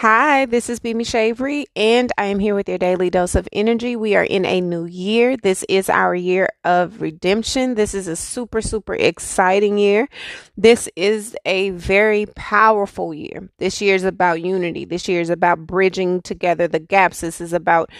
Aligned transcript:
Hi, 0.00 0.46
this 0.46 0.70
is 0.70 0.80
Bimi 0.80 1.04
Shavery, 1.04 1.66
and 1.76 2.10
I 2.16 2.24
am 2.24 2.38
here 2.38 2.54
with 2.54 2.70
your 2.70 2.78
daily 2.78 3.10
dose 3.10 3.34
of 3.34 3.46
energy. 3.52 3.96
We 3.96 4.16
are 4.16 4.24
in 4.24 4.46
a 4.46 4.62
new 4.62 4.86
year. 4.86 5.36
This 5.36 5.62
is 5.68 5.90
our 5.90 6.14
year 6.14 6.48
of 6.64 7.02
redemption. 7.02 7.74
This 7.74 7.92
is 7.92 8.08
a 8.08 8.16
super, 8.16 8.62
super 8.62 8.94
exciting 8.94 9.76
year. 9.76 10.08
This 10.56 10.88
is 10.96 11.36
a 11.44 11.68
very 11.72 12.24
powerful 12.34 13.12
year. 13.12 13.50
This 13.58 13.82
year 13.82 13.94
is 13.94 14.04
about 14.04 14.40
unity. 14.40 14.86
This 14.86 15.06
year 15.06 15.20
is 15.20 15.28
about 15.28 15.66
bridging 15.66 16.22
together 16.22 16.66
the 16.66 16.78
gaps. 16.80 17.20
This 17.20 17.38
is 17.38 17.52
about 17.52 17.90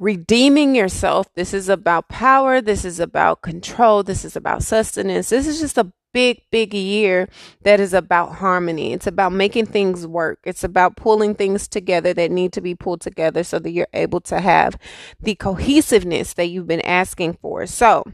redeeming 0.00 0.74
yourself. 0.74 1.32
This 1.34 1.54
is 1.54 1.68
about 1.68 2.08
power. 2.08 2.60
This 2.60 2.84
is 2.84 2.98
about 2.98 3.42
control. 3.42 4.02
This 4.02 4.24
is 4.24 4.34
about 4.34 4.64
sustenance. 4.64 5.28
This 5.28 5.46
is 5.46 5.60
just 5.60 5.78
a 5.78 5.92
big, 6.12 6.42
big 6.50 6.74
year 6.74 7.28
that 7.62 7.80
is 7.80 7.94
about 7.94 8.36
harmony. 8.36 8.92
It's 8.92 9.06
about 9.06 9.32
making 9.32 9.66
things 9.66 10.06
work. 10.06 10.40
It's 10.44 10.64
about 10.64 10.96
pulling 10.96 11.34
things 11.34 11.68
together 11.68 12.14
that 12.14 12.30
need 12.30 12.52
to 12.52 12.60
be 12.60 12.74
pulled 12.74 13.00
together 13.00 13.44
so 13.44 13.58
that 13.58 13.70
you're 13.70 13.88
able 13.92 14.20
to 14.22 14.40
have 14.40 14.78
the 15.20 15.34
cohesiveness 15.34 16.34
that 16.34 16.46
you've 16.46 16.66
been 16.66 16.80
asking 16.82 17.38
for. 17.40 17.66
So, 17.66 18.04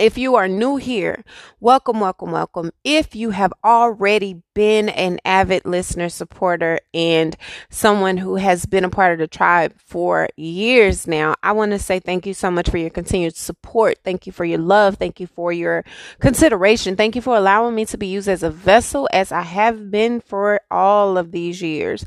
if 0.00 0.18
you 0.18 0.36
are 0.36 0.48
new 0.48 0.76
here, 0.76 1.24
welcome, 1.60 2.00
welcome, 2.00 2.30
welcome. 2.30 2.70
If 2.84 3.14
you 3.14 3.30
have 3.30 3.52
already 3.64 4.42
been 4.54 4.88
an 4.88 5.18
avid 5.24 5.64
listener, 5.64 6.08
supporter, 6.08 6.80
and 6.92 7.36
someone 7.70 8.16
who 8.16 8.36
has 8.36 8.66
been 8.66 8.84
a 8.84 8.90
part 8.90 9.12
of 9.12 9.18
the 9.18 9.26
tribe 9.26 9.74
for 9.78 10.28
years 10.36 11.06
now, 11.06 11.34
I 11.42 11.52
want 11.52 11.72
to 11.72 11.78
say 11.78 12.00
thank 12.00 12.26
you 12.26 12.34
so 12.34 12.50
much 12.50 12.68
for 12.70 12.78
your 12.78 12.90
continued 12.90 13.36
support. 13.36 13.98
Thank 14.04 14.26
you 14.26 14.32
for 14.32 14.44
your 14.44 14.58
love. 14.58 14.96
Thank 14.96 15.20
you 15.20 15.26
for 15.26 15.52
your 15.52 15.84
consideration. 16.20 16.96
Thank 16.96 17.16
you 17.16 17.22
for 17.22 17.36
allowing 17.36 17.74
me 17.74 17.84
to 17.86 17.98
be 17.98 18.06
used 18.06 18.28
as 18.28 18.42
a 18.42 18.50
vessel 18.50 19.08
as 19.12 19.32
I 19.32 19.42
have 19.42 19.90
been 19.90 20.20
for 20.20 20.60
all 20.70 21.18
of 21.18 21.32
these 21.32 21.62
years. 21.62 22.04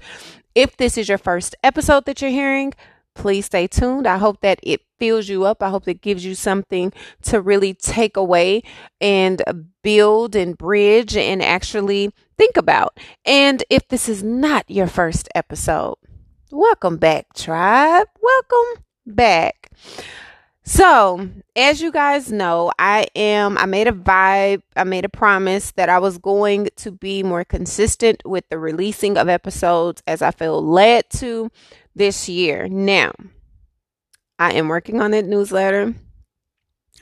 If 0.53 0.75
this 0.75 0.97
is 0.97 1.07
your 1.07 1.17
first 1.17 1.55
episode 1.63 2.05
that 2.05 2.21
you're 2.21 2.29
hearing, 2.29 2.73
please 3.13 3.45
stay 3.45 3.67
tuned. 3.67 4.07
I 4.07 4.17
hope 4.17 4.41
that 4.41 4.59
it 4.63 4.81
fills 4.99 5.29
you 5.29 5.45
up. 5.45 5.63
I 5.63 5.69
hope 5.69 5.87
it 5.87 6.01
gives 6.01 6.23
you 6.23 6.35
something 6.35 6.93
to 7.23 7.41
really 7.41 7.73
take 7.73 8.17
away 8.17 8.63
and 8.99 9.41
build 9.83 10.35
and 10.35 10.57
bridge 10.57 11.15
and 11.17 11.41
actually 11.41 12.11
think 12.37 12.57
about. 12.57 12.97
And 13.25 13.63
if 13.69 13.87
this 13.87 14.07
is 14.07 14.23
not 14.23 14.69
your 14.69 14.87
first 14.87 15.29
episode, 15.35 15.95
welcome 16.51 16.97
back, 16.97 17.33
tribe. 17.33 18.07
Welcome 18.21 18.83
back. 19.05 19.71
So, 20.63 21.27
as 21.55 21.81
you 21.81 21.91
guys 21.91 22.31
know, 22.31 22.71
I 22.77 23.07
am, 23.15 23.57
I 23.57 23.65
made 23.65 23.87
a 23.87 23.91
vibe, 23.91 24.61
I 24.75 24.83
made 24.83 25.05
a 25.05 25.09
promise 25.09 25.71
that 25.71 25.89
I 25.89 25.97
was 25.97 26.19
going 26.19 26.69
to 26.77 26.91
be 26.91 27.23
more 27.23 27.43
consistent 27.43 28.21
with 28.25 28.47
the 28.49 28.59
releasing 28.59 29.17
of 29.17 29.27
episodes 29.27 30.03
as 30.05 30.21
I 30.21 30.29
feel 30.29 30.63
led 30.63 31.09
to 31.17 31.49
this 31.95 32.29
year. 32.29 32.67
Now, 32.67 33.11
I 34.39 34.53
am 34.53 34.67
working 34.67 35.01
on 35.01 35.11
that 35.11 35.25
newsletter. 35.25 35.93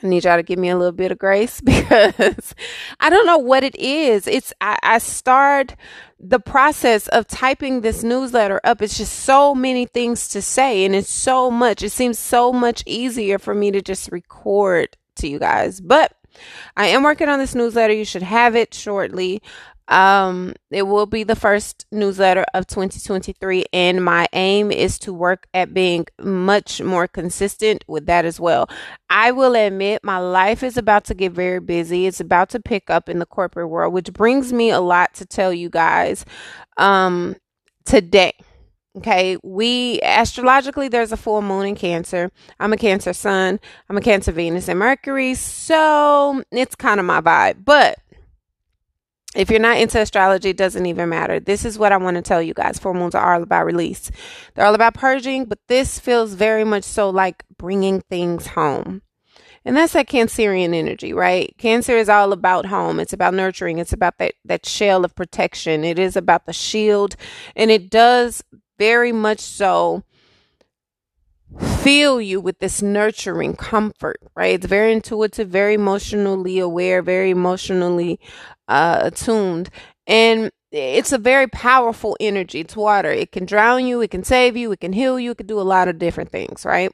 I 0.02 0.08
need 0.08 0.24
y'all 0.24 0.38
to 0.38 0.44
give 0.44 0.60
me 0.60 0.70
a 0.70 0.78
little 0.78 0.94
bit 0.94 1.12
of 1.12 1.18
grace 1.18 1.60
because 1.66 2.56
I 3.00 3.10
don't 3.10 3.26
know 3.26 3.38
what 3.38 3.64
it 3.64 3.76
is. 3.76 4.28
It's 4.28 4.54
I, 4.62 4.78
I 4.82 4.98
start 5.00 5.76
the 6.20 6.40
process 6.40 7.08
of 7.10 7.28
typing 7.28 7.82
this 7.82 8.04
newsletter 8.04 8.60
up. 8.64 8.82
It's 8.82 8.98
just 8.98 9.22
so 9.22 9.54
many 9.54 9.86
things 9.86 10.30
to 10.30 10.42
say, 10.42 10.86
and 10.86 10.96
it's 10.96 11.10
so 11.10 11.52
much. 11.52 11.84
It 11.84 11.92
seems 11.92 12.20
so 12.20 12.52
much 12.54 12.84
easier 12.86 13.40
for 13.40 13.54
me 13.54 13.72
to 13.72 13.82
just 13.82 14.12
record 14.12 14.96
to 15.16 15.28
you 15.28 15.40
guys. 15.40 15.82
But 15.82 16.14
I 16.78 16.88
am 16.88 17.04
working 17.04 17.30
on 17.30 17.40
this 17.40 17.56
newsletter. 17.56 17.94
You 17.94 18.06
should 18.06 18.24
have 18.24 18.56
it 18.56 18.74
shortly. 18.74 19.42
Um, 19.90 20.54
it 20.70 20.84
will 20.84 21.08
be 21.08 21.24
the 21.24 21.36
first 21.36 21.88
newsletter 21.92 22.46
of 22.54 22.68
2023, 22.68 23.66
and 23.74 24.06
my 24.06 24.28
aim 24.34 24.72
is 24.72 25.00
to 25.00 25.14
work 25.14 25.48
at 25.54 25.74
being 25.74 26.06
much 26.22 26.80
more 26.80 27.08
consistent 27.08 27.84
with 27.88 28.06
that 28.06 28.24
as 28.24 28.40
well. 28.40 28.70
I 29.10 29.32
will 29.32 29.56
admit 29.56 30.04
my 30.04 30.20
life 30.20 30.62
is 30.62 30.78
about 30.78 31.06
to 31.06 31.16
get 31.16 31.32
very 31.32 31.60
busy. 31.60 32.06
It's 32.06 32.20
about 32.20 32.50
to 32.50 32.60
pick 32.60 32.92
up 32.92 33.10
in 33.10 33.18
the 33.18 33.26
corporate 33.26 33.70
world, 33.70 33.92
which 33.92 34.14
brings 34.14 34.54
me 34.54 34.70
a 34.70 34.80
lot 34.80 35.16
to 35.16 35.26
tell 35.26 35.52
you 35.52 35.70
guys 35.70 36.24
um, 36.78 37.36
today. 37.84 38.34
Okay, 38.98 39.38
we 39.44 40.00
astrologically 40.02 40.88
there's 40.88 41.12
a 41.12 41.18
full 41.18 41.42
moon 41.42 41.68
in 41.68 41.76
Cancer. 41.76 42.32
I'm 42.60 42.74
a 42.74 42.78
Cancer 42.78 43.14
Sun. 43.14 43.60
I'm 43.88 43.98
a 43.98 44.02
Cancer 44.02 44.32
Venus 44.32 44.68
and 44.68 44.80
Mercury, 44.80 45.36
so 45.36 46.44
it's 46.52 46.76
kind 46.76 47.00
of 47.00 47.06
my 47.06 47.22
vibe. 47.22 47.64
But 47.64 48.00
if 49.36 49.50
you're 49.52 49.60
not 49.60 49.78
into 49.78 50.00
astrology, 50.00 50.50
it 50.50 50.58
doesn't 50.58 50.86
even 50.86 51.10
matter. 51.10 51.40
This 51.40 51.64
is 51.64 51.78
what 51.78 51.92
I 51.92 51.98
want 51.98 52.16
to 52.16 52.22
tell 52.22 52.42
you 52.42 52.54
guys. 52.54 52.80
Full 52.80 52.96
moons 52.96 53.14
are 53.14 53.36
all 53.36 53.44
about 53.44 53.66
release. 53.66 54.10
They're 54.54 54.66
all 54.66 54.76
about 54.76 54.96
purging, 54.96 55.46
but 55.46 55.60
this 55.68 56.00
feels 56.00 56.34
very 56.34 56.64
much 56.64 56.84
so 56.84 57.10
like 57.10 57.44
bringing 57.58 58.02
things 58.02 58.48
home. 58.48 59.04
And 59.66 59.76
that's 59.76 59.94
that 59.94 60.08
Cancerian 60.08 60.74
energy, 60.74 61.14
right? 61.14 61.54
Cancer 61.58 61.96
is 61.98 62.10
all 62.10 62.34
about 62.34 62.66
home. 62.66 63.00
It's 63.00 63.14
about 63.14 63.34
nurturing. 63.34 63.78
It's 63.78 63.94
about 63.94 64.18
that, 64.18 64.34
that 64.46 64.66
shell 64.66 65.06
of 65.06 65.16
protection. 65.16 65.84
It 65.84 66.00
is 66.00 66.16
about 66.16 66.46
the 66.46 66.54
shield. 66.54 67.16
And 67.56 67.70
it 67.70 67.90
does 67.90 68.44
very 68.80 69.12
much 69.12 69.40
so 69.40 70.04
fill 71.58 72.22
you 72.22 72.40
with 72.40 72.60
this 72.60 72.82
nurturing 72.82 73.56
comfort, 73.56 74.20
right? 74.36 74.54
It's 74.56 74.66
very 74.66 74.94
intuitive, 74.94 75.50
very 75.50 75.74
emotionally 75.74 76.60
aware, 76.60 77.02
very 77.02 77.32
emotionally 77.32 78.20
uh, 78.68 79.00
attuned. 79.04 79.70
And 80.06 80.52
it's 80.72 81.12
a 81.12 81.18
very 81.18 81.48
powerful 81.48 82.16
energy. 82.20 82.60
It's 82.60 82.76
water. 82.76 83.12
It 83.12 83.32
can 83.32 83.46
drown 83.46 83.86
you, 83.86 84.02
it 84.02 84.12
can 84.12 84.24
save 84.24 84.56
you, 84.56 84.72
it 84.72 84.80
can 84.80 84.94
heal 84.94 85.20
you, 85.20 85.32
it 85.32 85.38
can 85.38 85.48
do 85.48 85.60
a 85.60 85.64
lot 85.64 85.88
of 85.88 85.98
different 85.98 86.32
things, 86.32 86.66
right? 86.66 86.92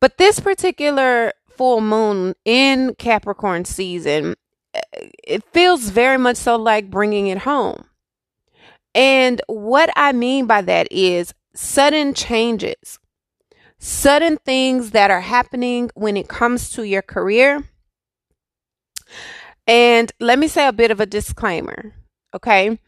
But 0.00 0.18
this 0.18 0.38
particular 0.40 1.32
full 1.48 1.80
moon 1.80 2.34
in 2.44 2.94
Capricorn 2.96 3.64
season, 3.64 4.36
eh, 4.74 5.08
it 5.24 5.44
feels 5.52 5.88
very 5.90 6.18
much 6.18 6.36
so 6.36 6.56
like 6.56 6.90
bringing 6.90 7.26
it 7.26 7.38
home. 7.38 7.84
And 8.94 9.40
what 9.46 9.90
I 9.96 10.12
mean 10.12 10.46
by 10.46 10.62
that 10.62 10.88
is 10.90 11.34
sudden 11.60 12.14
changes, 12.14 13.00
sudden 13.80 14.36
things 14.44 14.92
that 14.92 15.10
are 15.10 15.22
happening 15.22 15.90
when 15.94 16.16
it 16.16 16.28
comes 16.28 16.70
to 16.70 16.84
your 16.84 17.02
career. 17.02 17.64
And 19.66 20.12
let 20.20 20.38
me 20.38 20.46
say 20.46 20.68
a 20.68 20.72
bit 20.72 20.92
of 20.92 21.00
a 21.00 21.06
disclaimer, 21.06 21.94
okay? 22.32 22.78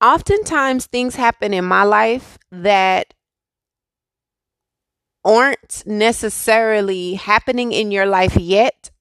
Oftentimes, 0.00 0.86
things 0.86 1.16
happen 1.16 1.52
in 1.52 1.64
my 1.64 1.82
life 1.82 2.38
that 2.52 3.12
aren't 5.24 5.82
necessarily 5.84 7.14
happening 7.14 7.72
in 7.72 7.90
your 7.90 8.06
life 8.06 8.36
yet, 8.36 8.92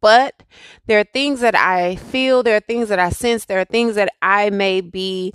but 0.00 0.42
there 0.86 0.98
are 0.98 1.04
things 1.04 1.40
that 1.40 1.54
I 1.54 1.94
feel, 1.94 2.42
there 2.42 2.56
are 2.56 2.60
things 2.60 2.88
that 2.88 2.98
I 2.98 3.10
sense, 3.10 3.44
there 3.44 3.60
are 3.60 3.64
things 3.64 3.94
that 3.94 4.12
I 4.20 4.50
may 4.50 4.80
be 4.80 5.32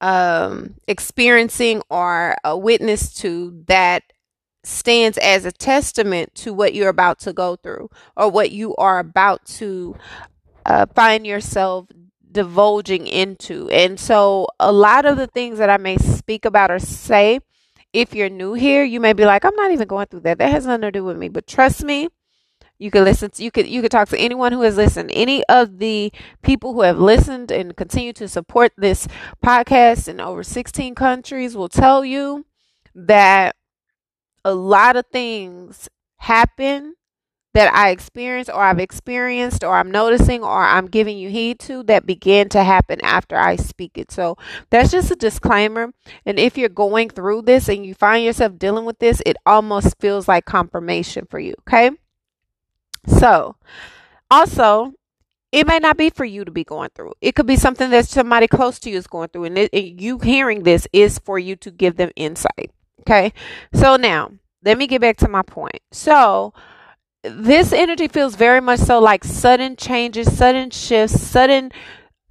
um, 0.00 0.74
experiencing 0.88 1.82
or 1.90 2.36
a 2.44 2.56
witness 2.56 3.14
to 3.16 3.62
that 3.66 4.02
stands 4.62 5.18
as 5.18 5.44
a 5.44 5.52
testament 5.52 6.34
to 6.34 6.52
what 6.52 6.74
you're 6.74 6.88
about 6.88 7.18
to 7.20 7.32
go 7.32 7.56
through 7.56 7.88
or 8.16 8.30
what 8.30 8.50
you 8.50 8.74
are 8.76 8.98
about 8.98 9.44
to 9.46 9.96
uh, 10.66 10.86
find 10.94 11.26
yourself 11.26 11.86
divulging 12.30 13.06
into. 13.06 13.68
And 13.70 13.98
so, 13.98 14.46
a 14.58 14.72
lot 14.72 15.06
of 15.06 15.16
the 15.16 15.26
things 15.26 15.58
that 15.58 15.70
I 15.70 15.76
may 15.76 15.96
speak 15.96 16.44
about 16.44 16.70
or 16.70 16.78
say, 16.78 17.40
if 17.92 18.14
you're 18.14 18.28
new 18.28 18.54
here, 18.54 18.84
you 18.84 19.00
may 19.00 19.12
be 19.12 19.24
like, 19.24 19.44
I'm 19.44 19.56
not 19.56 19.72
even 19.72 19.88
going 19.88 20.06
through 20.06 20.20
that. 20.20 20.38
That 20.38 20.52
has 20.52 20.66
nothing 20.66 20.82
to 20.82 20.92
do 20.92 21.04
with 21.04 21.16
me. 21.16 21.28
But 21.28 21.46
trust 21.46 21.82
me, 21.82 22.08
you 22.80 22.90
could 22.90 23.04
listen 23.04 23.30
to, 23.30 23.44
you 23.44 23.50
could 23.50 23.68
you 23.68 23.82
could 23.82 23.90
talk 23.90 24.08
to 24.08 24.18
anyone 24.18 24.52
who 24.52 24.62
has 24.62 24.76
listened. 24.76 25.10
Any 25.12 25.44
of 25.44 25.78
the 25.78 26.12
people 26.42 26.72
who 26.72 26.80
have 26.82 26.98
listened 26.98 27.52
and 27.52 27.76
continue 27.76 28.14
to 28.14 28.26
support 28.26 28.72
this 28.76 29.06
podcast 29.44 30.08
in 30.08 30.18
over 30.18 30.42
16 30.42 30.94
countries 30.94 31.54
will 31.54 31.68
tell 31.68 32.04
you 32.04 32.46
that 32.94 33.54
a 34.44 34.54
lot 34.54 34.96
of 34.96 35.04
things 35.12 35.88
happen 36.16 36.94
that 37.52 37.72
I 37.74 37.90
experienced 37.90 38.50
or 38.50 38.62
I've 38.62 38.78
experienced 38.78 39.64
or 39.64 39.74
I'm 39.76 39.90
noticing 39.90 40.42
or 40.42 40.62
I'm 40.62 40.86
giving 40.86 41.18
you 41.18 41.28
heed 41.28 41.58
to 41.60 41.82
that 41.84 42.06
begin 42.06 42.48
to 42.50 42.62
happen 42.62 43.00
after 43.02 43.36
I 43.36 43.56
speak 43.56 43.98
it. 43.98 44.10
So 44.12 44.38
that's 44.70 44.92
just 44.92 45.10
a 45.10 45.16
disclaimer. 45.16 45.92
And 46.24 46.38
if 46.38 46.56
you're 46.56 46.68
going 46.68 47.10
through 47.10 47.42
this 47.42 47.68
and 47.68 47.84
you 47.84 47.94
find 47.94 48.24
yourself 48.24 48.56
dealing 48.58 48.84
with 48.84 49.00
this, 49.00 49.20
it 49.26 49.36
almost 49.44 49.96
feels 50.00 50.28
like 50.28 50.44
confirmation 50.44 51.26
for 51.28 51.40
you. 51.40 51.54
Okay. 51.68 51.90
So, 53.06 53.56
also, 54.30 54.92
it 55.52 55.66
may 55.66 55.78
not 55.78 55.96
be 55.96 56.10
for 56.10 56.24
you 56.24 56.44
to 56.44 56.50
be 56.50 56.64
going 56.64 56.90
through. 56.94 57.12
It 57.20 57.34
could 57.34 57.46
be 57.46 57.56
something 57.56 57.90
that 57.90 58.06
somebody 58.06 58.46
close 58.46 58.78
to 58.80 58.90
you 58.90 58.96
is 58.96 59.06
going 59.06 59.28
through, 59.28 59.44
and, 59.44 59.58
it, 59.58 59.70
and 59.72 60.00
you 60.00 60.18
hearing 60.18 60.62
this 60.62 60.86
is 60.92 61.18
for 61.18 61.38
you 61.38 61.56
to 61.56 61.70
give 61.70 61.96
them 61.96 62.10
insight. 62.16 62.70
Okay, 63.00 63.32
so 63.74 63.96
now 63.96 64.30
let 64.62 64.78
me 64.78 64.86
get 64.86 65.00
back 65.00 65.16
to 65.18 65.28
my 65.28 65.42
point. 65.42 65.80
So, 65.90 66.52
this 67.22 67.72
energy 67.72 68.08
feels 68.08 68.34
very 68.34 68.60
much 68.60 68.80
so 68.80 68.98
like 68.98 69.24
sudden 69.24 69.76
changes, 69.76 70.34
sudden 70.34 70.70
shifts, 70.70 71.20
sudden 71.20 71.72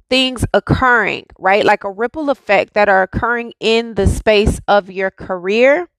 things 0.10 0.46
occurring, 0.54 1.26
right? 1.38 1.64
Like 1.64 1.84
a 1.84 1.92
ripple 1.92 2.30
effect 2.30 2.74
that 2.74 2.90
are 2.90 3.04
occurring 3.04 3.54
in 3.60 3.94
the 3.96 4.08
space 4.08 4.60
of 4.68 4.90
your 4.90 5.12
career 5.12 5.90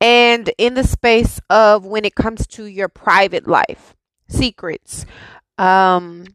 and 0.00 0.50
in 0.58 0.74
the 0.74 0.84
space 0.84 1.40
of 1.50 1.84
when 1.84 2.04
it 2.04 2.14
comes 2.14 2.46
to 2.48 2.64
your 2.66 2.88
private 2.88 3.46
life, 3.46 3.94
secrets, 4.28 5.06
um, 5.58 6.26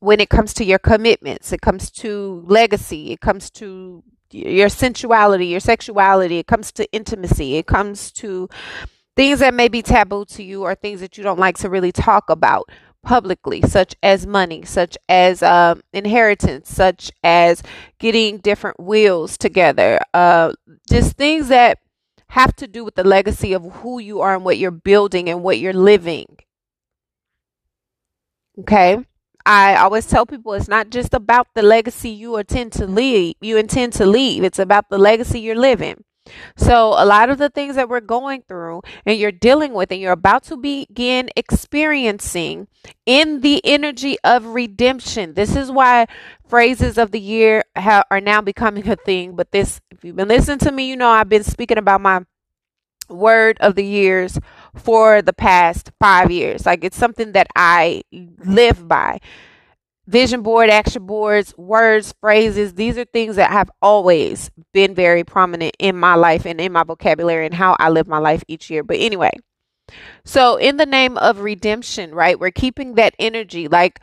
when 0.00 0.20
it 0.20 0.30
comes 0.30 0.54
to 0.54 0.64
your 0.64 0.78
commitments, 0.78 1.52
it 1.52 1.60
comes 1.60 1.90
to 1.90 2.42
legacy, 2.46 3.12
it 3.12 3.20
comes 3.20 3.50
to 3.50 4.02
your 4.30 4.68
sensuality, 4.68 5.46
your 5.46 5.60
sexuality, 5.60 6.38
it 6.38 6.46
comes 6.46 6.72
to 6.72 6.90
intimacy, 6.92 7.56
it 7.56 7.66
comes 7.66 8.10
to 8.10 8.48
things 9.16 9.40
that 9.40 9.54
may 9.54 9.68
be 9.68 9.82
taboo 9.82 10.24
to 10.24 10.42
you 10.42 10.62
or 10.62 10.74
things 10.74 11.00
that 11.00 11.18
you 11.18 11.24
don't 11.24 11.38
like 11.38 11.58
to 11.58 11.68
really 11.68 11.92
talk 11.92 12.30
about 12.30 12.68
publicly, 13.02 13.60
such 13.62 13.94
as 14.02 14.26
money, 14.26 14.64
such 14.64 14.96
as 15.08 15.42
um, 15.42 15.82
inheritance, 15.92 16.70
such 16.70 17.10
as 17.22 17.62
getting 17.98 18.38
different 18.38 18.78
wills 18.80 19.36
together, 19.36 20.00
uh, 20.14 20.52
just 20.88 21.16
things 21.16 21.48
that 21.48 21.78
have 22.32 22.56
to 22.56 22.66
do 22.66 22.82
with 22.82 22.94
the 22.94 23.04
legacy 23.04 23.52
of 23.52 23.62
who 23.80 23.98
you 23.98 24.22
are 24.22 24.34
and 24.34 24.42
what 24.42 24.56
you're 24.56 24.70
building 24.70 25.28
and 25.28 25.42
what 25.42 25.58
you're 25.58 25.74
living. 25.74 26.38
Okay. 28.60 29.04
I 29.44 29.76
always 29.76 30.06
tell 30.06 30.24
people 30.24 30.54
it's 30.54 30.66
not 30.66 30.88
just 30.88 31.12
about 31.12 31.48
the 31.54 31.60
legacy 31.60 32.08
you 32.08 32.38
intend 32.38 32.72
to 32.74 32.86
leave, 32.86 33.34
you 33.42 33.58
intend 33.58 33.92
to 33.94 34.06
leave. 34.06 34.44
It's 34.44 34.58
about 34.58 34.88
the 34.88 34.96
legacy 34.96 35.40
you're 35.40 35.56
living. 35.56 36.04
So, 36.56 36.94
a 36.96 37.04
lot 37.04 37.30
of 37.30 37.38
the 37.38 37.48
things 37.48 37.74
that 37.74 37.88
we're 37.88 38.00
going 38.00 38.42
through 38.42 38.82
and 39.04 39.18
you're 39.18 39.32
dealing 39.32 39.72
with 39.72 39.90
and 39.90 40.00
you're 40.00 40.12
about 40.12 40.44
to 40.44 40.56
begin 40.56 41.30
experiencing 41.36 42.68
in 43.06 43.40
the 43.40 43.60
energy 43.64 44.16
of 44.22 44.46
redemption. 44.46 45.34
This 45.34 45.56
is 45.56 45.70
why 45.70 46.06
phrases 46.46 46.96
of 46.98 47.10
the 47.10 47.20
year 47.20 47.64
ha- 47.76 48.04
are 48.10 48.20
now 48.20 48.40
becoming 48.40 48.88
a 48.88 48.96
thing. 48.96 49.34
But 49.34 49.50
this, 49.50 49.80
if 49.90 50.04
you've 50.04 50.16
been 50.16 50.28
listening 50.28 50.58
to 50.60 50.72
me, 50.72 50.88
you 50.88 50.96
know 50.96 51.08
I've 51.10 51.28
been 51.28 51.44
speaking 51.44 51.78
about 51.78 52.00
my 52.00 52.20
word 53.08 53.56
of 53.60 53.74
the 53.74 53.84
years 53.84 54.38
for 54.76 55.22
the 55.22 55.32
past 55.32 55.90
five 56.00 56.30
years. 56.30 56.64
Like, 56.64 56.84
it's 56.84 56.96
something 56.96 57.32
that 57.32 57.48
I 57.56 58.02
live 58.44 58.86
by 58.86 59.20
vision 60.06 60.42
board, 60.42 60.70
action 60.70 61.06
boards, 61.06 61.56
words, 61.56 62.14
phrases. 62.20 62.74
These 62.74 62.98
are 62.98 63.04
things 63.04 63.36
that 63.36 63.50
have 63.50 63.70
always 63.80 64.50
been 64.72 64.94
very 64.94 65.24
prominent 65.24 65.76
in 65.78 65.96
my 65.96 66.14
life 66.14 66.44
and 66.44 66.60
in 66.60 66.72
my 66.72 66.84
vocabulary 66.84 67.46
and 67.46 67.54
how 67.54 67.76
I 67.78 67.88
live 67.90 68.08
my 68.08 68.18
life 68.18 68.42
each 68.48 68.70
year. 68.70 68.82
But 68.82 68.98
anyway, 68.98 69.32
so 70.24 70.56
in 70.56 70.76
the 70.76 70.86
name 70.86 71.16
of 71.18 71.40
redemption, 71.40 72.14
right, 72.14 72.38
we're 72.38 72.50
keeping 72.50 72.94
that 72.94 73.14
energy 73.18 73.68
like 73.68 74.00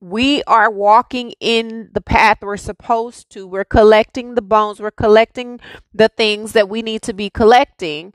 we 0.00 0.42
are 0.44 0.68
walking 0.68 1.32
in 1.38 1.88
the 1.92 2.00
path 2.00 2.38
we're 2.42 2.56
supposed 2.56 3.30
to. 3.30 3.46
We're 3.46 3.64
collecting 3.64 4.34
the 4.34 4.42
bones, 4.42 4.80
we're 4.80 4.90
collecting 4.90 5.60
the 5.94 6.08
things 6.08 6.52
that 6.52 6.68
we 6.68 6.82
need 6.82 7.02
to 7.02 7.12
be 7.12 7.30
collecting 7.30 8.12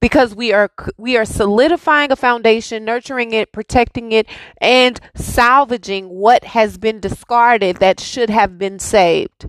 because 0.00 0.34
we 0.34 0.52
are 0.52 0.70
we 0.96 1.16
are 1.16 1.24
solidifying 1.24 2.12
a 2.12 2.16
foundation, 2.16 2.84
nurturing 2.84 3.32
it, 3.32 3.52
protecting 3.52 4.12
it 4.12 4.26
and 4.60 5.00
salvaging 5.14 6.08
what 6.08 6.44
has 6.44 6.78
been 6.78 7.00
discarded 7.00 7.76
that 7.76 8.00
should 8.00 8.30
have 8.30 8.58
been 8.58 8.78
saved. 8.78 9.48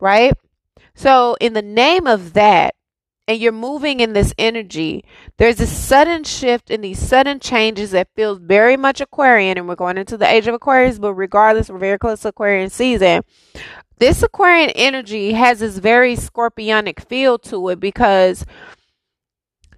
Right? 0.00 0.34
So 0.94 1.36
in 1.40 1.52
the 1.52 1.62
name 1.62 2.06
of 2.06 2.32
that 2.34 2.74
and 3.26 3.40
you're 3.40 3.52
moving 3.52 4.00
in 4.00 4.12
this 4.12 4.34
energy, 4.38 5.04
there's 5.38 5.60
a 5.60 5.66
sudden 5.66 6.24
shift 6.24 6.70
in 6.70 6.82
these 6.82 6.98
sudden 6.98 7.40
changes 7.40 7.90
that 7.92 8.08
feels 8.14 8.38
very 8.38 8.76
much 8.76 9.00
Aquarian, 9.00 9.56
and 9.56 9.66
we're 9.66 9.76
going 9.76 9.96
into 9.96 10.18
the 10.18 10.28
age 10.28 10.46
of 10.46 10.54
Aquarius, 10.54 10.98
but 10.98 11.14
regardless, 11.14 11.70
we're 11.70 11.78
very 11.78 11.98
close 11.98 12.20
to 12.20 12.28
Aquarian 12.28 12.68
season. 12.68 13.22
This 13.96 14.22
Aquarian 14.22 14.70
energy 14.70 15.32
has 15.32 15.60
this 15.60 15.78
very 15.78 16.16
scorpionic 16.16 17.08
feel 17.08 17.38
to 17.38 17.68
it 17.70 17.80
because 17.80 18.44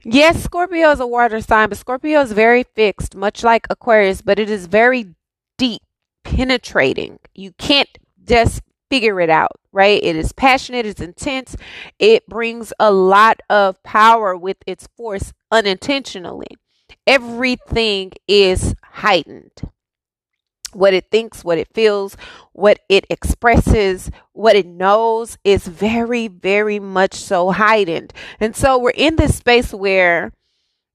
Yes, 0.09 0.41
Scorpio 0.45 0.93
is 0.93 1.01
a 1.01 1.07
water 1.07 1.41
sign, 1.41 1.69
but 1.69 1.79
Scorpio 1.79 2.21
is 2.21 2.31
very 2.31 2.63
fixed, 2.63 3.17
much 3.17 3.43
like 3.43 3.67
Aquarius, 3.69 4.23
but 4.23 4.39
it 4.39 4.49
is 4.49 4.67
very 4.67 5.17
deep, 5.59 5.83
penetrating. 6.23 7.19
You 7.35 7.51
can't 7.59 7.89
just 8.23 8.63
figure 8.89 9.21
it 9.21 9.31
out, 9.31 9.59
right? 9.73 10.01
It 10.01 10.15
is 10.15 10.31
passionate, 10.31 10.87
it's 10.87 11.01
intense, 11.01 11.57
it 11.99 12.25
brings 12.29 12.73
a 12.79 12.93
lot 12.93 13.41
of 13.51 13.83
power 13.83 14.37
with 14.37 14.59
its 14.65 14.87
force 14.97 15.33
unintentionally. 15.51 16.57
Everything 17.09 18.13
is 18.29 18.77
heightened 18.85 19.61
what 20.73 20.95
it 20.95 21.11
thinks, 21.11 21.45
what 21.45 21.59
it 21.59 21.69
feels, 21.73 22.17
what 22.53 22.81
it 22.89 23.07
expresses, 23.09 24.11
what 24.33 24.57
it 24.57 24.67
knows 24.67 25.39
is 25.45 25.67
very, 25.67 26.29
very 26.29 26.79
much 26.79 27.15
so 27.15 27.51
heightened. 27.51 28.13
And 28.41 28.55
so 28.55 28.79
we're 28.79 28.91
in 28.91 29.17
this 29.17 29.37
space 29.37 29.73
where 29.73 30.33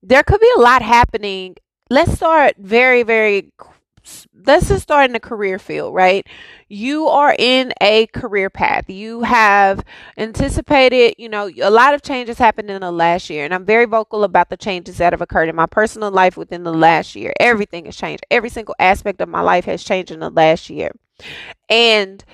there 0.02 0.22
could 0.22 0.40
be 0.40 0.52
a 0.56 0.60
lot 0.60 0.82
happening. 0.82 1.56
Let's 1.90 2.12
start 2.12 2.54
very, 2.58 3.02
very 3.02 3.50
let's 4.46 4.68
just 4.68 4.82
start 4.82 5.06
in 5.06 5.12
the 5.12 5.20
career 5.20 5.58
field, 5.58 5.94
right? 5.94 6.26
You 6.68 7.08
are 7.08 7.34
in 7.38 7.72
a 7.80 8.06
career 8.08 8.50
path. 8.50 8.88
You 8.88 9.22
have 9.22 9.84
anticipated, 10.16 11.14
you 11.18 11.28
know, 11.28 11.50
a 11.60 11.70
lot 11.70 11.94
of 11.94 12.02
changes 12.02 12.38
happened 12.38 12.70
in 12.70 12.80
the 12.80 12.92
last 12.92 13.30
year. 13.30 13.44
And 13.44 13.54
I'm 13.54 13.64
very 13.64 13.84
vocal 13.84 14.24
about 14.24 14.50
the 14.50 14.56
changes 14.56 14.98
that 14.98 15.12
have 15.12 15.20
occurred 15.20 15.48
in 15.48 15.56
my 15.56 15.66
personal 15.66 16.10
life 16.10 16.36
within 16.36 16.62
the 16.62 16.72
last 16.72 17.14
year. 17.14 17.32
Everything 17.40 17.84
has 17.86 17.96
changed. 17.96 18.24
Every 18.30 18.50
single 18.50 18.74
aspect 18.78 19.20
of 19.20 19.28
my 19.28 19.40
life 19.40 19.64
has 19.66 19.84
changed 19.84 20.10
in 20.10 20.20
the 20.20 20.30
last 20.30 20.70
year. 20.70 20.92
And 21.68 22.24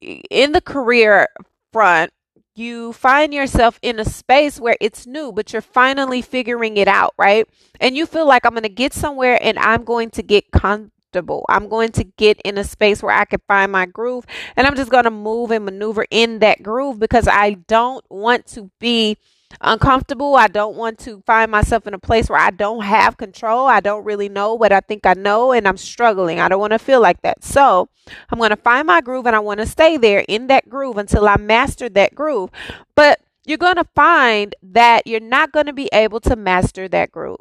in 0.00 0.52
the 0.52 0.60
career 0.60 1.28
front, 1.72 2.12
you 2.54 2.94
find 2.94 3.34
yourself 3.34 3.78
in 3.82 4.00
a 4.00 4.04
space 4.04 4.58
where 4.58 4.76
it's 4.80 5.06
new, 5.06 5.30
but 5.30 5.52
you're 5.52 5.60
finally 5.60 6.22
figuring 6.22 6.78
it 6.78 6.88
out, 6.88 7.12
right? 7.18 7.46
And 7.80 7.96
you 7.96 8.06
feel 8.06 8.26
like 8.26 8.46
I'm 8.46 8.52
going 8.52 8.62
to 8.62 8.70
get 8.70 8.94
somewhere 8.94 9.38
and 9.42 9.58
I'm 9.58 9.84
going 9.84 10.10
to 10.12 10.22
get 10.22 10.50
con- 10.52 10.90
comfortable. 11.06 11.44
I'm 11.48 11.68
going 11.68 11.92
to 11.92 12.04
get 12.04 12.40
in 12.42 12.58
a 12.58 12.64
space 12.64 13.02
where 13.02 13.14
I 13.14 13.24
can 13.24 13.40
find 13.46 13.72
my 13.72 13.86
groove 13.86 14.26
and 14.56 14.66
I'm 14.66 14.76
just 14.76 14.90
going 14.90 15.04
to 15.04 15.10
move 15.10 15.50
and 15.50 15.64
maneuver 15.64 16.06
in 16.10 16.40
that 16.40 16.62
groove 16.62 16.98
because 16.98 17.28
I 17.28 17.52
don't 17.68 18.04
want 18.10 18.46
to 18.48 18.70
be 18.78 19.16
uncomfortable. 19.60 20.34
I 20.34 20.48
don't 20.48 20.76
want 20.76 20.98
to 21.00 21.22
find 21.24 21.50
myself 21.50 21.86
in 21.86 21.94
a 21.94 21.98
place 21.98 22.28
where 22.28 22.40
I 22.40 22.50
don't 22.50 22.82
have 22.82 23.16
control. 23.16 23.66
I 23.66 23.80
don't 23.80 24.04
really 24.04 24.28
know 24.28 24.54
what 24.54 24.72
I 24.72 24.80
think 24.80 25.06
I 25.06 25.14
know 25.14 25.52
and 25.52 25.68
I'm 25.68 25.76
struggling. 25.76 26.40
I 26.40 26.48
don't 26.48 26.60
want 26.60 26.72
to 26.72 26.78
feel 26.78 27.00
like 27.00 27.22
that. 27.22 27.44
So 27.44 27.88
I'm 28.30 28.38
going 28.38 28.50
to 28.50 28.56
find 28.56 28.86
my 28.86 29.00
groove 29.00 29.26
and 29.26 29.36
I 29.36 29.40
want 29.40 29.60
to 29.60 29.66
stay 29.66 29.96
there 29.96 30.24
in 30.28 30.48
that 30.48 30.68
groove 30.68 30.98
until 30.98 31.28
I 31.28 31.36
master 31.36 31.88
that 31.90 32.14
groove. 32.14 32.50
But 32.94 33.20
you're 33.44 33.58
going 33.58 33.76
to 33.76 33.86
find 33.94 34.54
that 34.62 35.06
you're 35.06 35.20
not 35.20 35.52
going 35.52 35.66
to 35.66 35.72
be 35.72 35.88
able 35.92 36.18
to 36.20 36.34
master 36.34 36.88
that 36.88 37.12
groove 37.12 37.38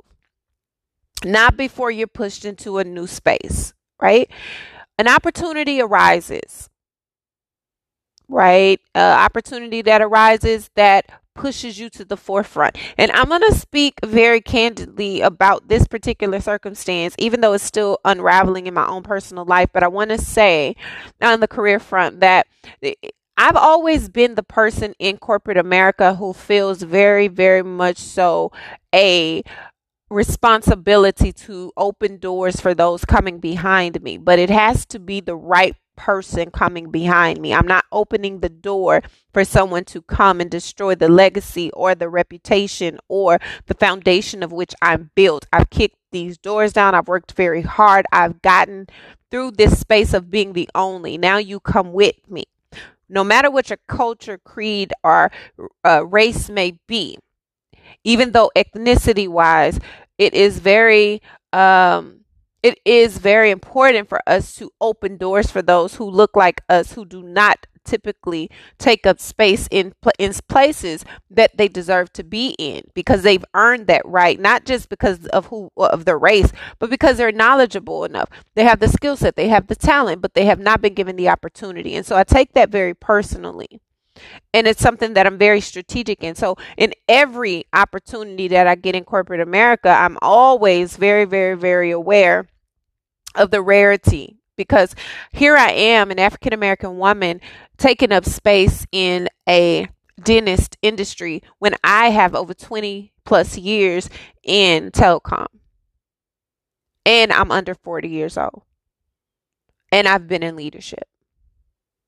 not 1.26 1.58
before 1.58 1.92
you're 1.92 2.08
pushed 2.08 2.46
into 2.46 2.78
a 2.78 2.84
new 2.84 3.08
space, 3.08 3.74
right? 4.02 4.30
An 4.98 5.08
opportunity 5.08 5.82
arises, 5.82 6.70
right? 8.30 8.80
An 8.94 9.20
opportunity 9.20 9.82
that 9.82 10.02
arises 10.02 10.70
that 10.76 11.10
pushes 11.36 11.78
you 11.78 11.90
to 11.90 12.06
the 12.06 12.16
forefront. 12.16 12.78
And 12.98 13.12
I'm 13.12 13.28
going 13.28 13.42
to 13.42 13.54
speak 13.54 14.00
very 14.06 14.40
candidly 14.40 15.22
about 15.22 15.68
this 15.68 15.86
particular 15.86 16.40
circumstance, 16.40 17.14
even 17.20 17.42
though 17.42 17.54
it's 17.54 17.64
still 17.64 18.00
unraveling 18.06 18.68
in 18.68 18.74
my 18.74 18.88
own 18.88 19.04
personal 19.04 19.44
life. 19.44 19.70
But 19.74 19.84
I 19.84 19.90
want 19.90 20.12
to 20.12 20.18
say 20.18 20.76
on 21.22 21.42
the 21.42 21.48
career 21.48 21.80
front 21.80 22.22
that 22.22 22.48
I've 23.38 23.58
always 23.58 24.08
been 24.08 24.36
the 24.36 24.44
person 24.44 24.94
in 24.98 25.18
corporate 25.18 25.58
America 25.58 26.16
who 26.16 26.32
feels 26.32 26.82
very, 26.84 27.28
very 27.28 27.64
much 27.64 27.98
so 27.98 28.54
a 28.94 29.44
responsibility 30.10 31.32
to 31.34 31.72
open 31.76 32.18
doors 32.18 32.60
for 32.60 32.74
those 32.74 33.06
coming 33.06 33.40
behind 33.40 34.02
me, 34.02 34.18
but 34.18 34.40
it 34.40 34.50
has 34.50 34.86
to 34.88 35.00
be 35.00 35.20
the 35.20 35.36
right 35.36 35.76
person 35.96 36.52
coming 36.52 36.92
behind 36.92 37.40
me. 37.40 37.54
I'm 37.54 37.68
not 37.68 37.86
opening 37.92 38.40
the 38.40 38.50
door 38.50 39.02
for 39.34 39.46
someone 39.46 39.86
to 39.86 40.02
come 40.02 40.42
and 40.42 40.52
destroy 40.52 40.96
the 40.96 41.10
legacy 41.10 41.72
or 41.72 41.96
the 41.96 42.10
reputation 42.10 43.00
or 43.08 43.40
the 43.68 43.74
foundation 43.74 44.44
of 44.44 44.52
which 44.52 44.76
I'm 44.82 45.12
built. 45.16 45.48
I've 45.54 45.70
kicked 45.70 45.98
these 46.12 46.38
doors 46.38 46.74
down. 46.74 46.96
I've 46.96 47.08
worked 47.08 47.34
very 47.34 47.62
hard. 47.62 48.06
I've 48.12 48.42
gotten 48.42 48.88
through 49.32 49.52
this 49.52 49.80
space 49.80 50.14
of 50.14 50.30
being 50.30 50.54
the 50.54 50.70
only. 50.76 51.18
Now 51.18 51.38
you 51.38 51.60
come 51.60 51.94
with 51.94 52.30
me. 52.30 52.46
No 53.08 53.24
matter 53.24 53.52
what 53.52 53.70
your 53.70 53.80
culture, 53.88 54.38
creed, 54.38 54.92
or 55.04 55.32
uh, 55.84 56.06
race 56.06 56.50
may 56.50 56.80
be, 56.88 57.18
even 58.06 58.32
though 58.32 58.52
ethnicity 58.56 59.28
wise, 59.28 59.80
it 60.18 60.34
is 60.34 60.60
very 60.60 61.22
um, 61.52 62.22
it 62.64 62.80
is 62.86 63.18
very 63.18 63.52
important 63.52 64.10
for 64.10 64.22
us 64.26 64.56
to 64.56 64.72
open 64.82 65.18
doors 65.18 65.52
for 65.52 65.62
those 65.62 65.96
who 65.96 66.10
look 66.10 66.36
like 66.36 66.62
us 66.70 66.94
who 66.94 67.06
do 67.06 67.22
not 67.22 67.68
typically 67.86 68.50
take 68.80 69.06
up 69.06 69.20
space 69.20 69.68
in 69.70 69.94
in 70.18 70.34
places 70.50 71.06
that 71.30 71.56
they 71.58 71.68
deserve 71.68 72.12
to 72.14 72.24
be 72.24 72.56
in 72.58 72.82
because 72.96 73.22
they've 73.22 73.46
earned 73.54 73.88
that 73.88 74.02
right, 74.06 74.40
not 74.40 74.66
just 74.66 74.90
because 74.90 75.28
of 75.28 75.48
who 75.48 75.72
of 75.78 76.06
their 76.06 76.18
race, 76.18 76.52
but 76.80 76.90
because 76.90 77.18
they're 77.18 77.32
knowledgeable 77.32 78.04
enough. 78.04 78.30
They 78.56 78.64
have 78.64 78.80
the 78.80 78.88
skill 78.88 79.16
set, 79.16 79.36
they 79.36 79.50
have 79.50 79.68
the 79.68 79.76
talent, 79.76 80.22
but 80.22 80.34
they 80.34 80.46
have 80.46 80.60
not 80.60 80.82
been 80.82 80.96
given 80.96 81.16
the 81.16 81.30
opportunity. 81.30 81.96
And 81.96 82.06
so 82.06 82.16
I 82.18 82.24
take 82.24 82.54
that 82.54 82.70
very 82.70 82.94
personally 82.96 83.80
and 84.54 84.68
it's 84.68 84.82
something 84.82 85.14
that 85.14 85.28
I'm 85.28 85.38
very 85.38 85.62
strategic 85.62 86.24
in. 86.24 86.36
So, 86.36 86.56
in 86.78 86.94
every 87.08 87.66
opportunity 87.74 88.48
that 88.50 88.68
I 88.68 88.76
get 88.76 88.96
in 88.96 89.04
corporate 89.04 89.42
America, 89.42 89.90
I'm 89.90 90.18
always 90.22 90.98
very, 90.98 91.26
very, 91.26 91.56
very 91.56 91.92
aware 91.92 92.48
of 93.36 93.52
the 93.52 93.62
rarity 93.62 94.38
because 94.56 94.96
here 95.32 95.58
I 95.58 95.72
am, 95.72 96.12
an 96.12 96.20
African 96.20 96.54
American 96.54 96.98
woman, 96.98 97.42
taking 97.78 98.12
up 98.12 98.26
space 98.26 98.86
in 98.92 99.28
a 99.48 99.88
dentist 100.22 100.78
industry 100.82 101.42
when 101.60 101.76
I 101.84 102.10
have 102.10 102.36
over 102.36 102.54
20 102.54 103.14
plus 103.26 103.58
years 103.58 104.10
in 104.44 104.92
telecom. 104.92 105.48
And 107.06 107.32
I'm 107.32 107.52
under 107.52 107.76
40 107.76 108.10
years 108.10 108.38
old. 108.38 108.64
And 109.92 110.08
I've 110.08 110.28
been 110.28 110.44
in 110.44 110.56
leadership. 110.56 111.08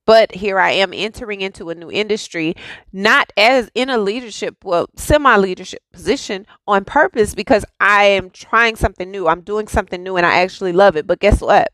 But 0.07 0.35
here 0.35 0.57
I 0.57 0.71
am 0.71 0.93
entering 0.93 1.41
into 1.41 1.69
a 1.69 1.75
new 1.75 1.91
industry, 1.91 2.55
not 2.93 3.33
as 3.35 3.69
in 3.75 3.89
a 3.89 3.97
leadership, 3.97 4.63
well, 4.63 4.87
semi 4.95 5.35
leadership 5.35 5.81
position 5.91 6.47
on 6.65 6.85
purpose 6.85 7.35
because 7.35 7.65
I 7.81 8.05
am 8.05 8.29
trying 8.29 8.77
something 8.77 9.11
new. 9.11 9.27
I'm 9.27 9.41
doing 9.41 9.67
something 9.67 10.01
new 10.01 10.15
and 10.15 10.25
I 10.25 10.39
actually 10.39 10.71
love 10.71 10.95
it. 10.95 11.05
But 11.05 11.19
guess 11.19 11.41
what? 11.41 11.67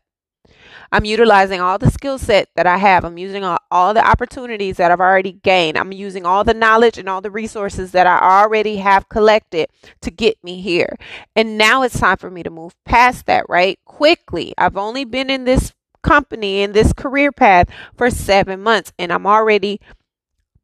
I'm 0.90 1.04
utilizing 1.04 1.60
all 1.60 1.78
the 1.78 1.90
skill 1.90 2.18
set 2.18 2.48
that 2.56 2.66
I 2.66 2.76
have. 2.76 3.04
I'm 3.04 3.18
using 3.18 3.44
all, 3.44 3.58
all, 3.70 3.94
the 3.94 4.04
opportunities 4.04 4.78
that 4.78 4.90
I've 4.90 5.00
already 5.00 5.32
gained. 5.32 5.78
I'm 5.78 5.92
using 5.92 6.26
all 6.26 6.42
the 6.42 6.54
knowledge 6.54 6.98
and 6.98 7.08
all 7.08 7.20
the 7.20 7.30
resources 7.30 7.92
that 7.92 8.06
I 8.06 8.18
already 8.18 8.76
have 8.76 9.08
collected 9.08 9.68
to 10.02 10.10
get 10.10 10.42
me 10.42 10.60
here. 10.60 10.96
And 11.36 11.56
now 11.56 11.82
it's 11.82 12.00
time 12.00 12.16
for 12.16 12.30
me 12.30 12.42
to 12.42 12.50
move 12.50 12.74
past 12.84 13.26
that, 13.26 13.46
right? 13.48 13.78
Quickly. 13.84 14.54
I've 14.58 14.76
only 14.76 15.04
been 15.04 15.30
in 15.30 15.44
this 15.44 15.72
company 16.04 16.62
in 16.62 16.72
this 16.72 16.92
career 16.92 17.32
path 17.32 17.68
for 17.96 18.10
seven 18.10 18.62
months, 18.62 18.92
and 18.98 19.12
I'm 19.12 19.26
already 19.26 19.80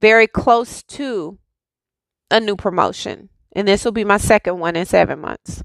very 0.00 0.26
close 0.26 0.82
to 0.84 1.38
a 2.30 2.38
new 2.38 2.56
promotion. 2.56 3.28
And 3.52 3.66
this 3.66 3.84
will 3.84 3.92
be 3.92 4.04
my 4.04 4.18
second 4.18 4.60
one 4.60 4.76
in 4.76 4.86
seven 4.86 5.20
months. 5.20 5.62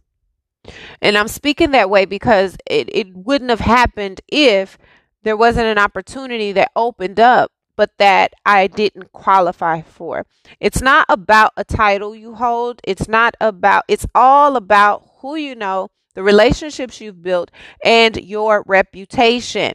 And 1.02 1.18
I'm 1.18 1.28
speaking 1.28 1.72
that 1.72 1.90
way 1.90 2.06
because 2.06 2.58
it, 2.66 2.90
it 2.92 3.16
wouldn't 3.16 3.52
have 3.52 3.60
happened 3.60 4.22
if 4.28 4.80
there 5.22 5.38
wasn't 5.38 5.68
an 5.68 5.78
opportunity 5.78 6.52
that 6.54 6.72
opened 6.76 7.20
up, 7.20 7.52
but 7.76 7.92
that 8.00 8.34
I 8.46 8.68
didn't 8.68 9.12
qualify 9.12 9.82
for. 9.82 10.26
It's 10.60 10.82
not 10.82 11.06
about 11.10 11.52
a 11.58 11.64
title 11.64 12.16
you 12.16 12.36
hold. 12.36 12.82
It's 12.84 13.08
not 13.08 13.36
about, 13.40 13.84
it's 13.88 14.08
all 14.16 14.56
about 14.56 15.08
who 15.20 15.36
you 15.36 15.54
know 15.54 15.90
the 16.16 16.24
relationships 16.24 17.00
you've 17.00 17.22
built, 17.22 17.52
and 17.84 18.18
your 18.18 18.64
reputation. 18.66 19.74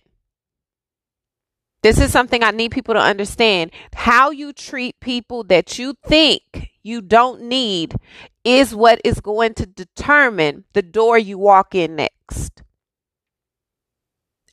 This 1.83 1.99
is 1.99 2.13
something 2.13 2.43
I 2.43 2.51
need 2.51 2.73
people 2.73 2.95
to 2.95 3.01
understand. 3.01 3.71
How 3.95 4.31
you 4.31 4.53
treat 4.53 5.01
people 5.01 5.45
that 5.45 5.79
you 5.79 5.95
think 6.05 6.71
you 6.83 7.01
don't 7.01 7.43
need 7.43 7.95
is 8.45 8.75
what 8.75 9.01
is 9.05 9.21
going 9.21 9.55
to 9.55 9.67
determine 9.67 10.65
the 10.75 10.83
door 10.83 11.17
you 11.17 11.39
walk 11.39 11.75
in 11.75 11.97
next. 11.97 12.63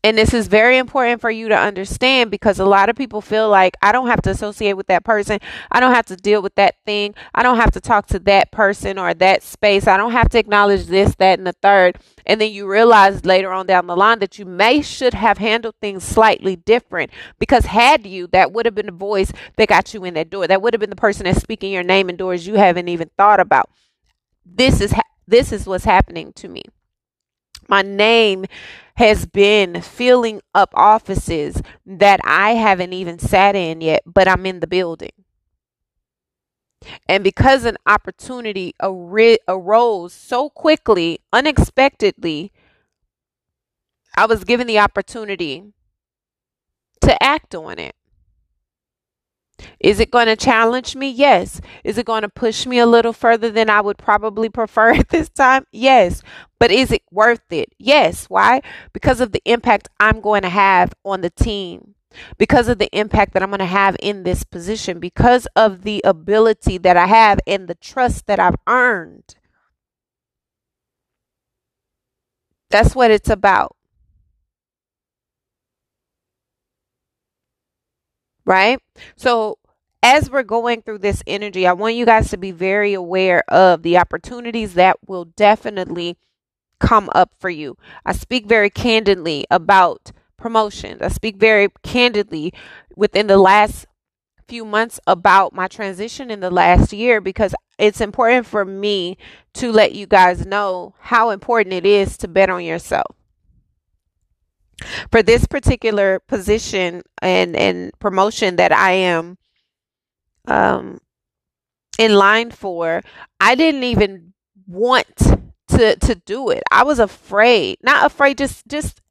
And 0.07 0.17
this 0.17 0.33
is 0.33 0.47
very 0.47 0.77
important 0.77 1.19
for 1.19 1.29
you 1.29 1.49
to 1.49 1.57
understand 1.57 2.31
because 2.31 2.59
a 2.59 2.65
lot 2.65 2.87
of 2.87 2.95
people 2.95 3.19
feel 3.19 3.49
like 3.49 3.75
I 3.81 3.91
don't 3.91 4.07
have 4.07 4.21
to 4.21 4.29
associate 4.29 4.77
with 4.77 4.87
that 4.87 5.03
person. 5.03 5.39
I 5.69 5.81
don't 5.81 5.93
have 5.93 6.05
to 6.05 6.15
deal 6.15 6.41
with 6.41 6.55
that 6.55 6.75
thing. 6.85 7.13
I 7.35 7.43
don't 7.43 7.57
have 7.57 7.71
to 7.71 7.81
talk 7.81 8.07
to 8.07 8.19
that 8.19 8.49
person 8.49 8.97
or 8.97 9.13
that 9.15 9.43
space. 9.43 9.85
I 9.85 9.97
don't 9.97 10.13
have 10.13 10.29
to 10.29 10.39
acknowledge 10.39 10.85
this, 10.85 11.13
that, 11.15 11.39
and 11.39 11.45
the 11.45 11.51
third. 11.51 11.97
And 12.25 12.39
then 12.39 12.53
you 12.53 12.71
realize 12.71 13.25
later 13.25 13.51
on 13.51 13.65
down 13.65 13.87
the 13.87 13.97
line 13.97 14.19
that 14.19 14.39
you 14.39 14.45
may 14.45 14.81
should 14.81 15.13
have 15.13 15.39
handled 15.39 15.75
things 15.81 16.05
slightly 16.05 16.55
different 16.55 17.11
because 17.37 17.65
had 17.65 18.05
you, 18.05 18.27
that 18.27 18.53
would 18.53 18.65
have 18.65 18.75
been 18.75 18.85
the 18.85 18.93
voice 18.93 19.33
that 19.57 19.67
got 19.67 19.93
you 19.93 20.05
in 20.05 20.13
that 20.13 20.29
door. 20.29 20.47
That 20.47 20.61
would 20.61 20.73
have 20.73 20.79
been 20.79 20.89
the 20.89 20.95
person 20.95 21.25
that's 21.25 21.41
speaking 21.41 21.73
your 21.73 21.83
name 21.83 22.09
in 22.09 22.15
doors 22.15 22.47
you 22.47 22.53
haven't 22.53 22.87
even 22.87 23.09
thought 23.17 23.41
about. 23.41 23.69
This 24.45 24.79
is 24.79 24.93
ha- 24.93 25.01
this 25.27 25.51
is 25.51 25.65
what's 25.67 25.83
happening 25.83 26.31
to 26.37 26.47
me. 26.47 26.63
My 27.67 27.81
name 27.81 28.45
has 28.97 29.25
been 29.27 29.81
filling 29.81 30.41
up 30.55 30.71
offices 30.75 31.61
that 31.85 32.19
I 32.23 32.51
haven't 32.55 32.93
even 32.93 33.19
sat 33.19 33.55
in 33.55 33.81
yet, 33.81 34.03
but 34.05 34.27
I'm 34.27 34.45
in 34.45 34.59
the 34.59 34.67
building. 34.67 35.11
And 37.07 37.23
because 37.23 37.65
an 37.65 37.77
opportunity 37.85 38.73
ar- 38.79 39.37
arose 39.47 40.13
so 40.13 40.49
quickly, 40.49 41.19
unexpectedly, 41.33 42.51
I 44.17 44.25
was 44.25 44.43
given 44.43 44.67
the 44.67 44.79
opportunity 44.79 45.63
to 47.01 47.23
act 47.23 47.55
on 47.55 47.79
it. 47.79 47.95
Is 49.79 49.99
it 49.99 50.11
going 50.11 50.27
to 50.27 50.35
challenge 50.35 50.95
me? 50.95 51.09
Yes. 51.09 51.61
Is 51.83 51.97
it 51.97 52.05
going 52.05 52.23
to 52.23 52.29
push 52.29 52.65
me 52.65 52.79
a 52.79 52.85
little 52.85 53.13
further 53.13 53.51
than 53.51 53.69
I 53.69 53.81
would 53.81 53.97
probably 53.97 54.49
prefer 54.49 54.91
at 54.95 55.09
this 55.09 55.29
time? 55.29 55.65
Yes. 55.71 56.23
But 56.59 56.71
is 56.71 56.91
it 56.91 57.03
worth 57.11 57.51
it? 57.51 57.73
Yes. 57.79 58.25
Why? 58.29 58.61
Because 58.93 59.21
of 59.21 59.31
the 59.31 59.41
impact 59.45 59.89
I'm 59.99 60.21
going 60.21 60.43
to 60.43 60.49
have 60.49 60.93
on 61.05 61.21
the 61.21 61.29
team. 61.29 61.95
Because 62.39 62.67
of 62.67 62.79
the 62.79 62.89
impact 62.97 63.33
that 63.33 63.43
I'm 63.43 63.51
going 63.51 63.59
to 63.59 63.65
have 63.65 63.95
in 64.01 64.23
this 64.23 64.43
position, 64.43 64.99
because 64.99 65.47
of 65.55 65.83
the 65.83 66.01
ability 66.03 66.79
that 66.79 66.97
I 66.97 67.07
have 67.07 67.39
and 67.45 67.67
the 67.67 67.75
trust 67.75 68.25
that 68.27 68.39
I've 68.39 68.55
earned. 68.67 69.35
That's 72.71 72.95
what 72.95 73.11
it's 73.11 73.29
about. 73.29 73.76
Right? 78.47 78.81
So, 79.15 79.59
as 80.01 80.29
we're 80.29 80.43
going 80.43 80.81
through 80.81 80.99
this 80.99 81.21
energy, 81.27 81.67
I 81.67 81.73
want 81.73 81.95
you 81.95 82.05
guys 82.05 82.29
to 82.29 82.37
be 82.37 82.51
very 82.51 82.93
aware 82.93 83.43
of 83.49 83.83
the 83.83 83.97
opportunities 83.97 84.75
that 84.75 84.97
will 85.07 85.25
definitely 85.25 86.17
come 86.79 87.09
up 87.13 87.31
for 87.39 87.49
you. 87.49 87.77
I 88.05 88.13
speak 88.13 88.47
very 88.47 88.69
candidly 88.69 89.45
about 89.51 90.11
promotions. 90.37 91.01
I 91.01 91.09
speak 91.09 91.37
very 91.37 91.67
candidly 91.83 92.53
within 92.95 93.27
the 93.27 93.37
last 93.37 93.85
few 94.47 94.63
months 94.63 94.99
about 95.07 95.51
my 95.51 95.67
transition 95.67 96.31
in 96.31 96.39
the 96.39 96.51
last 96.51 96.93
year 96.93 97.19
because 97.19 97.53
it's 97.77 97.99
important 97.99 98.45
for 98.45 98.63
me 98.63 99.17
to 99.55 99.71
let 99.71 99.93
you 99.93 100.05
guys 100.05 100.45
know 100.45 100.93
how 100.99 101.31
important 101.31 101.73
it 101.73 101.85
is 101.85 102.17
to 102.17 102.27
bet 102.27 102.49
on 102.49 102.63
yourself 102.63 103.17
for 105.11 105.23
this 105.23 105.45
particular 105.47 106.19
position 106.27 107.03
and 107.21 107.55
and 107.55 107.91
promotion 107.99 108.57
that 108.57 108.71
I 108.71 108.91
am 108.91 109.37
um 110.47 110.99
in 111.99 112.13
line 112.15 112.51
for, 112.51 113.01
I 113.39 113.55
didn't 113.55 113.83
even 113.83 114.33
want 114.67 115.07
to 115.69 115.95
to 115.95 116.15
do 116.15 116.49
it. 116.49 116.63
I 116.71 116.83
was 116.83 116.99
afraid. 116.99 117.77
Not 117.83 118.05
afraid, 118.05 118.37
just 118.37 118.67
just 118.67 119.01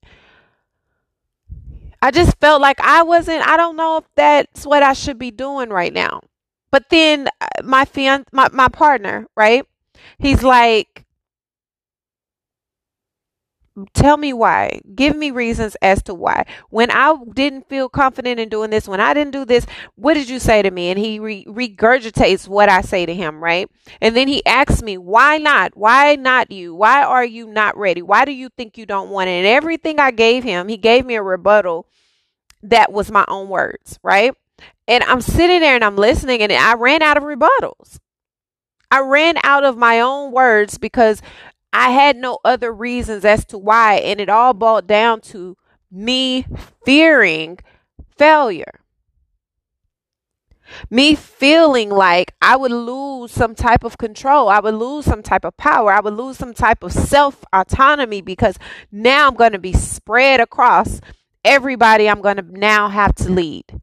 I 2.02 2.10
just 2.10 2.38
felt 2.40 2.60
like 2.60 2.80
I 2.80 3.02
wasn't 3.02 3.46
I 3.46 3.56
don't 3.56 3.76
know 3.76 3.98
if 3.98 4.04
that's 4.14 4.66
what 4.66 4.82
I 4.82 4.92
should 4.92 5.18
be 5.18 5.30
doing 5.30 5.70
right 5.70 5.92
now. 5.92 6.20
But 6.70 6.90
then 6.90 7.28
uh, 7.40 7.46
my 7.64 7.84
fian 7.84 8.24
my 8.32 8.48
my 8.52 8.68
partner, 8.68 9.26
right? 9.36 9.64
He's 10.18 10.42
like 10.42 11.04
tell 13.92 14.16
me 14.16 14.32
why. 14.32 14.80
Give 14.94 15.16
me 15.16 15.30
reasons 15.30 15.76
as 15.82 16.02
to 16.04 16.14
why. 16.14 16.46
When 16.70 16.90
i 16.90 17.14
didn't 17.34 17.68
feel 17.68 17.88
confident 17.88 18.40
in 18.40 18.48
doing 18.48 18.70
this 18.70 18.88
when 18.88 19.00
i 19.00 19.12
didn't 19.12 19.32
do 19.32 19.44
this 19.44 19.66
what 19.96 20.14
did 20.14 20.28
you 20.28 20.38
say 20.38 20.62
to 20.62 20.70
me? 20.70 20.90
And 20.90 20.98
he 20.98 21.18
re- 21.18 21.44
regurgitates 21.46 22.48
what 22.48 22.68
i 22.68 22.80
say 22.80 23.06
to 23.06 23.14
him 23.14 23.42
right? 23.42 23.70
And 24.00 24.16
then 24.16 24.28
he 24.28 24.44
asks 24.46 24.82
me 24.82 24.98
why 24.98 25.38
not? 25.38 25.76
Why 25.76 26.16
not 26.16 26.50
you? 26.50 26.74
Why 26.74 27.02
are 27.02 27.24
you 27.24 27.46
not 27.46 27.76
ready? 27.76 28.02
Why 28.02 28.24
do 28.24 28.32
you 28.32 28.48
think 28.56 28.78
you 28.78 28.86
don't 28.86 29.10
want 29.10 29.28
it? 29.28 29.32
And 29.32 29.46
everything 29.46 29.98
i 30.00 30.10
gave 30.10 30.44
him 30.44 30.68
he 30.68 30.76
gave 30.76 31.04
me 31.04 31.14
a 31.16 31.22
rebuttal 31.22 31.86
that 32.62 32.92
was 32.92 33.10
my 33.10 33.24
own 33.28 33.48
words 33.48 33.98
right? 34.02 34.34
And 34.88 35.04
i'm 35.04 35.20
sitting 35.20 35.60
there 35.60 35.74
and 35.74 35.84
i'm 35.84 35.96
listening 35.96 36.40
and 36.42 36.52
i 36.52 36.74
ran 36.74 37.02
out 37.02 37.16
of 37.16 37.24
rebuttals. 37.24 37.98
I 38.90 39.00
ran 39.00 39.34
out 39.42 39.64
of 39.64 39.76
my 39.76 40.00
own 40.00 40.32
words 40.32 40.78
because 40.78 41.20
I 41.78 41.90
had 41.90 42.16
no 42.16 42.38
other 42.42 42.72
reasons 42.72 43.22
as 43.26 43.44
to 43.46 43.58
why, 43.58 43.96
and 43.96 44.18
it 44.18 44.30
all 44.30 44.54
boiled 44.54 44.86
down 44.86 45.20
to 45.32 45.58
me 45.92 46.46
fearing 46.86 47.58
failure. 48.16 48.80
Me 50.88 51.14
feeling 51.14 51.90
like 51.90 52.32
I 52.40 52.56
would 52.56 52.72
lose 52.72 53.30
some 53.30 53.54
type 53.54 53.84
of 53.84 53.98
control. 53.98 54.48
I 54.48 54.58
would 54.58 54.74
lose 54.74 55.04
some 55.04 55.22
type 55.22 55.44
of 55.44 55.58
power. 55.58 55.92
I 55.92 56.00
would 56.00 56.14
lose 56.14 56.38
some 56.38 56.54
type 56.54 56.82
of 56.82 56.92
self 56.92 57.44
autonomy 57.52 58.22
because 58.22 58.58
now 58.90 59.28
I'm 59.28 59.34
going 59.34 59.52
to 59.52 59.58
be 59.58 59.74
spread 59.74 60.40
across 60.40 61.02
everybody 61.44 62.08
I'm 62.08 62.22
going 62.22 62.38
to 62.38 62.58
now 62.58 62.88
have 62.88 63.14
to 63.16 63.30
lead. 63.30 63.82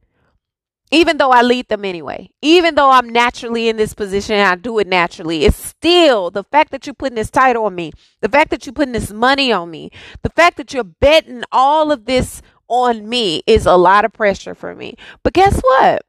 Even 0.94 1.16
though 1.16 1.32
I 1.32 1.42
lead 1.42 1.68
them 1.68 1.84
anyway, 1.84 2.30
even 2.40 2.76
though 2.76 2.90
I'm 2.90 3.08
naturally 3.08 3.68
in 3.68 3.76
this 3.76 3.94
position 3.94 4.36
and 4.36 4.48
I 4.48 4.54
do 4.54 4.78
it 4.78 4.86
naturally, 4.86 5.44
it's 5.44 5.56
still 5.56 6.30
the 6.30 6.44
fact 6.44 6.70
that 6.70 6.86
you're 6.86 6.94
putting 6.94 7.16
this 7.16 7.32
title 7.32 7.64
on 7.64 7.74
me, 7.74 7.90
the 8.20 8.28
fact 8.28 8.50
that 8.50 8.64
you're 8.64 8.72
putting 8.72 8.92
this 8.92 9.12
money 9.12 9.50
on 9.50 9.72
me, 9.72 9.90
the 10.22 10.30
fact 10.30 10.56
that 10.56 10.72
you're 10.72 10.84
betting 10.84 11.42
all 11.50 11.90
of 11.90 12.04
this 12.04 12.42
on 12.68 13.08
me 13.08 13.42
is 13.44 13.66
a 13.66 13.74
lot 13.74 14.04
of 14.04 14.12
pressure 14.12 14.54
for 14.54 14.72
me. 14.72 14.94
But 15.24 15.32
guess 15.32 15.60
what? 15.60 16.02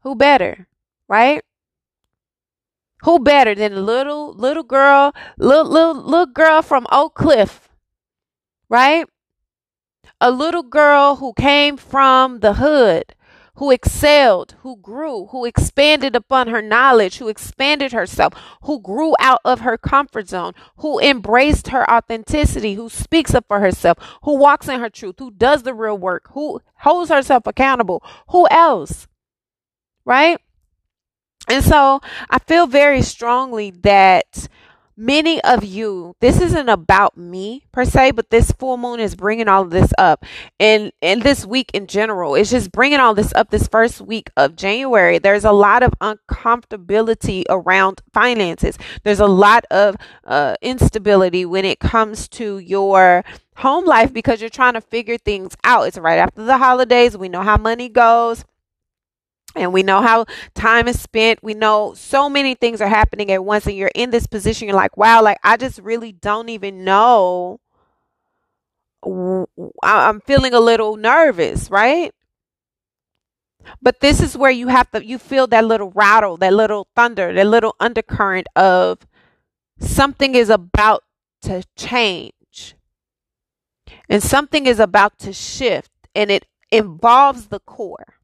Who 0.00 0.16
better, 0.16 0.66
right? 1.08 1.42
Who 3.02 3.20
better 3.20 3.54
than 3.54 3.74
a 3.74 3.80
little 3.80 4.32
little 4.32 4.64
girl, 4.64 5.14
little 5.38 5.70
little 5.70 5.94
little 5.94 6.26
girl 6.26 6.62
from 6.62 6.84
Oak 6.90 7.14
Cliff, 7.14 7.68
right? 8.68 9.06
A 10.20 10.32
little 10.32 10.64
girl 10.64 11.16
who 11.16 11.32
came 11.34 11.76
from 11.76 12.40
the 12.40 12.54
hood, 12.54 13.14
who 13.58 13.72
excelled, 13.72 14.54
who 14.60 14.76
grew, 14.76 15.26
who 15.26 15.44
expanded 15.44 16.14
upon 16.14 16.46
her 16.46 16.62
knowledge, 16.62 17.18
who 17.18 17.28
expanded 17.28 17.90
herself, 17.90 18.32
who 18.62 18.80
grew 18.80 19.14
out 19.18 19.40
of 19.44 19.60
her 19.60 19.76
comfort 19.76 20.28
zone, 20.28 20.52
who 20.76 21.00
embraced 21.00 21.68
her 21.68 21.88
authenticity, 21.90 22.74
who 22.74 22.88
speaks 22.88 23.34
up 23.34 23.44
for 23.48 23.58
herself, 23.58 23.98
who 24.22 24.36
walks 24.36 24.68
in 24.68 24.78
her 24.78 24.88
truth, 24.88 25.16
who 25.18 25.32
does 25.32 25.64
the 25.64 25.74
real 25.74 25.98
work, 25.98 26.28
who 26.34 26.60
holds 26.76 27.10
herself 27.10 27.48
accountable. 27.48 28.00
Who 28.28 28.46
else? 28.48 29.08
Right? 30.04 30.40
And 31.48 31.64
so 31.64 32.00
I 32.30 32.38
feel 32.38 32.68
very 32.68 33.02
strongly 33.02 33.70
that 33.82 34.48
many 34.98 35.40
of 35.44 35.64
you 35.64 36.16
this 36.20 36.40
isn't 36.40 36.68
about 36.68 37.16
me 37.16 37.64
per 37.70 37.84
se 37.84 38.10
but 38.10 38.30
this 38.30 38.50
full 38.50 38.76
moon 38.76 38.98
is 38.98 39.14
bringing 39.14 39.46
all 39.46 39.62
of 39.62 39.70
this 39.70 39.92
up. 39.96 40.24
And 40.58 40.92
and 41.00 41.22
this 41.22 41.46
week 41.46 41.70
in 41.72 41.86
general 41.86 42.34
it's 42.34 42.50
just 42.50 42.72
bringing 42.72 42.98
all 42.98 43.14
this 43.14 43.32
up 43.34 43.50
this 43.50 43.68
first 43.68 44.00
week 44.00 44.30
of 44.36 44.56
january. 44.56 45.18
There's 45.18 45.44
a 45.44 45.52
lot 45.52 45.82
of 45.82 45.92
uncomfortability 46.00 47.44
around 47.48 48.02
finances. 48.12 48.76
There's 49.04 49.20
a 49.20 49.26
lot 49.26 49.64
of 49.70 49.96
uh, 50.24 50.56
instability 50.60 51.46
when 51.46 51.64
it 51.64 51.78
comes 51.78 52.28
to 52.30 52.58
your 52.58 53.24
home 53.56 53.84
life 53.84 54.12
because 54.12 54.40
you're 54.40 54.50
trying 54.50 54.74
to 54.74 54.80
figure 54.80 55.18
things 55.18 55.56
out. 55.64 55.84
It's 55.84 55.98
right 55.98 56.18
after 56.18 56.42
the 56.42 56.58
holidays. 56.58 57.16
We 57.16 57.28
know 57.28 57.42
how 57.42 57.56
money 57.56 57.88
goes 57.88 58.44
and 59.54 59.72
we 59.72 59.82
know 59.82 60.02
how 60.02 60.26
time 60.54 60.88
is 60.88 61.00
spent. 61.00 61.42
We 61.42 61.54
know 61.54 61.94
so 61.94 62.28
many 62.28 62.54
things 62.54 62.80
are 62.80 62.88
happening 62.88 63.30
at 63.32 63.44
once, 63.44 63.66
and 63.66 63.76
you're 63.76 63.90
in 63.94 64.10
this 64.10 64.26
position. 64.26 64.68
You're 64.68 64.76
like, 64.76 64.96
wow, 64.96 65.22
like 65.22 65.38
I 65.42 65.56
just 65.56 65.78
really 65.80 66.12
don't 66.12 66.48
even 66.48 66.84
know. 66.84 67.60
I'm 69.82 70.20
feeling 70.20 70.54
a 70.54 70.60
little 70.60 70.96
nervous, 70.96 71.70
right? 71.70 72.12
But 73.82 74.00
this 74.00 74.20
is 74.20 74.36
where 74.36 74.50
you 74.50 74.68
have 74.68 74.90
to, 74.92 75.04
you 75.04 75.18
feel 75.18 75.46
that 75.48 75.64
little 75.64 75.90
rattle, 75.94 76.36
that 76.38 76.52
little 76.52 76.88
thunder, 76.96 77.32
that 77.32 77.46
little 77.46 77.76
undercurrent 77.80 78.46
of 78.56 79.06
something 79.78 80.34
is 80.34 80.50
about 80.50 81.04
to 81.42 81.62
change 81.76 82.74
and 84.08 84.22
something 84.22 84.66
is 84.66 84.80
about 84.80 85.18
to 85.18 85.32
shift, 85.32 85.90
and 86.14 86.30
it 86.30 86.46
involves 86.70 87.48
the 87.48 87.60
core. 87.60 88.17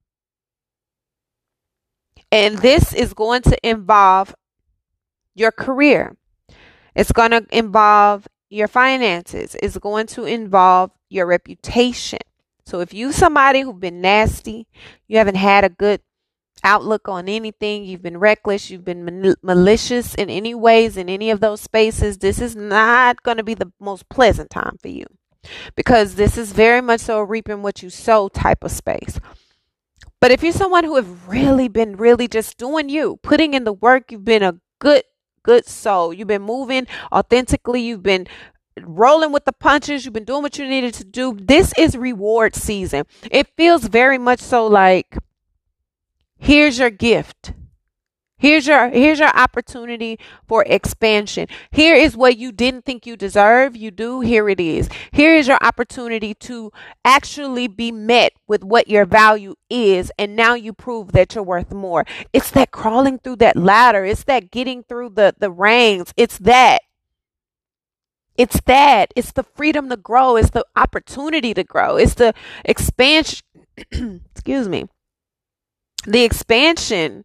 And 2.34 2.58
this 2.58 2.92
is 2.92 3.14
going 3.14 3.42
to 3.42 3.56
involve 3.62 4.34
your 5.36 5.52
career. 5.52 6.16
It's 6.96 7.12
going 7.12 7.30
to 7.30 7.46
involve 7.52 8.26
your 8.50 8.66
finances. 8.66 9.54
It's 9.62 9.78
going 9.78 10.08
to 10.08 10.24
involve 10.24 10.90
your 11.08 11.26
reputation. 11.26 12.18
So 12.66 12.80
if 12.80 12.92
you 12.92 13.12
somebody 13.12 13.60
who've 13.60 13.78
been 13.78 14.00
nasty, 14.00 14.66
you 15.06 15.18
haven't 15.18 15.36
had 15.36 15.62
a 15.62 15.68
good 15.68 16.00
outlook 16.64 17.08
on 17.08 17.28
anything, 17.28 17.84
you've 17.84 18.02
been 18.02 18.18
reckless, 18.18 18.68
you've 18.68 18.84
been 18.84 19.36
malicious 19.40 20.16
in 20.16 20.28
any 20.28 20.56
ways 20.56 20.96
in 20.96 21.08
any 21.08 21.30
of 21.30 21.38
those 21.38 21.60
spaces, 21.60 22.18
this 22.18 22.40
is 22.40 22.56
not 22.56 23.22
going 23.22 23.36
to 23.36 23.44
be 23.44 23.54
the 23.54 23.70
most 23.78 24.08
pleasant 24.08 24.50
time 24.50 24.76
for 24.82 24.88
you. 24.88 25.04
Because 25.76 26.16
this 26.16 26.36
is 26.36 26.52
very 26.52 26.80
much 26.80 27.02
so 27.02 27.20
reaping 27.20 27.62
what 27.62 27.80
you 27.80 27.90
sow 27.90 28.28
type 28.28 28.64
of 28.64 28.72
space. 28.72 29.20
But 30.24 30.32
if 30.32 30.42
you're 30.42 30.52
someone 30.52 30.84
who 30.84 30.96
have 30.96 31.28
really 31.28 31.68
been 31.68 31.96
really 31.96 32.28
just 32.28 32.56
doing 32.56 32.88
you, 32.88 33.18
putting 33.22 33.52
in 33.52 33.64
the 33.64 33.74
work, 33.74 34.10
you've 34.10 34.24
been 34.24 34.42
a 34.42 34.58
good 34.78 35.02
good 35.42 35.66
soul. 35.66 36.14
You've 36.14 36.28
been 36.28 36.40
moving 36.40 36.86
authentically, 37.12 37.82
you've 37.82 38.02
been 38.02 38.26
rolling 38.80 39.32
with 39.32 39.44
the 39.44 39.52
punches, 39.52 40.06
you've 40.06 40.14
been 40.14 40.24
doing 40.24 40.42
what 40.42 40.56
you 40.56 40.66
needed 40.66 40.94
to 40.94 41.04
do. 41.04 41.36
This 41.38 41.74
is 41.76 41.94
reward 41.94 42.54
season. 42.54 43.04
It 43.30 43.48
feels 43.54 43.84
very 43.84 44.16
much 44.16 44.40
so 44.40 44.66
like 44.66 45.18
here's 46.38 46.78
your 46.78 46.88
gift. 46.88 47.52
Here's 48.44 48.66
your 48.66 48.90
here's 48.90 49.20
your 49.20 49.34
opportunity 49.34 50.18
for 50.46 50.64
expansion. 50.64 51.48
Here 51.70 51.96
is 51.96 52.14
what 52.14 52.36
you 52.36 52.52
didn't 52.52 52.84
think 52.84 53.06
you 53.06 53.16
deserve. 53.16 53.74
You 53.74 53.90
do. 53.90 54.20
Here 54.20 54.50
it 54.50 54.60
is. 54.60 54.90
Here 55.12 55.34
is 55.34 55.48
your 55.48 55.56
opportunity 55.62 56.34
to 56.40 56.70
actually 57.06 57.68
be 57.68 57.90
met 57.90 58.34
with 58.46 58.62
what 58.62 58.86
your 58.86 59.06
value 59.06 59.54
is 59.70 60.12
and 60.18 60.36
now 60.36 60.52
you 60.52 60.74
prove 60.74 61.12
that 61.12 61.34
you're 61.34 61.42
worth 61.42 61.72
more. 61.72 62.04
It's 62.34 62.50
that 62.50 62.70
crawling 62.70 63.18
through 63.18 63.36
that 63.36 63.56
ladder. 63.56 64.04
It's 64.04 64.24
that 64.24 64.50
getting 64.50 64.82
through 64.82 65.14
the 65.14 65.34
the 65.38 65.50
ranks. 65.50 66.12
It's 66.14 66.36
that 66.40 66.82
it's 68.36 68.60
that. 68.66 69.14
It's 69.16 69.32
the 69.32 69.44
freedom 69.44 69.88
to 69.88 69.96
grow. 69.96 70.36
It's 70.36 70.50
the 70.50 70.66
opportunity 70.76 71.54
to 71.54 71.64
grow. 71.64 71.96
It's 71.96 72.12
the 72.12 72.34
expansion. 72.62 73.40
excuse 74.34 74.68
me. 74.68 74.84
The 76.06 76.24
expansion 76.24 77.24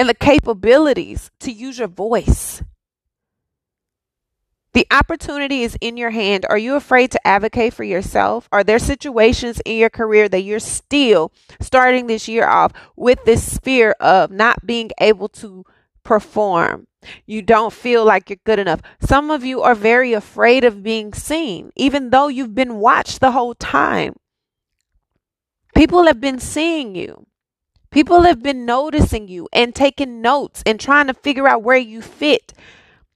and 0.00 0.08
the 0.08 0.14
capabilities 0.14 1.30
to 1.40 1.52
use 1.52 1.78
your 1.78 1.86
voice. 1.86 2.62
The 4.72 4.86
opportunity 4.90 5.62
is 5.62 5.76
in 5.78 5.98
your 5.98 6.08
hand. 6.08 6.46
Are 6.48 6.56
you 6.56 6.74
afraid 6.74 7.10
to 7.10 7.26
advocate 7.26 7.74
for 7.74 7.84
yourself? 7.84 8.48
Are 8.50 8.64
there 8.64 8.78
situations 8.78 9.60
in 9.66 9.76
your 9.76 9.90
career 9.90 10.26
that 10.30 10.40
you're 10.40 10.58
still 10.58 11.32
starting 11.60 12.06
this 12.06 12.28
year 12.28 12.48
off 12.48 12.72
with 12.96 13.22
this 13.26 13.58
fear 13.58 13.90
of 14.00 14.30
not 14.30 14.64
being 14.64 14.90
able 14.98 15.28
to 15.28 15.66
perform? 16.02 16.86
You 17.26 17.42
don't 17.42 17.72
feel 17.72 18.02
like 18.02 18.30
you're 18.30 18.38
good 18.46 18.58
enough. 18.58 18.80
Some 19.02 19.30
of 19.30 19.44
you 19.44 19.60
are 19.60 19.74
very 19.74 20.14
afraid 20.14 20.64
of 20.64 20.82
being 20.82 21.12
seen, 21.12 21.72
even 21.76 22.08
though 22.08 22.28
you've 22.28 22.54
been 22.54 22.76
watched 22.76 23.20
the 23.20 23.32
whole 23.32 23.54
time. 23.54 24.14
People 25.74 26.06
have 26.06 26.22
been 26.22 26.38
seeing 26.38 26.94
you. 26.94 27.26
People 27.90 28.22
have 28.22 28.42
been 28.42 28.64
noticing 28.64 29.28
you 29.28 29.48
and 29.52 29.74
taking 29.74 30.22
notes 30.22 30.62
and 30.64 30.78
trying 30.78 31.08
to 31.08 31.14
figure 31.14 31.48
out 31.48 31.62
where 31.62 31.76
you 31.76 32.00
fit. 32.00 32.52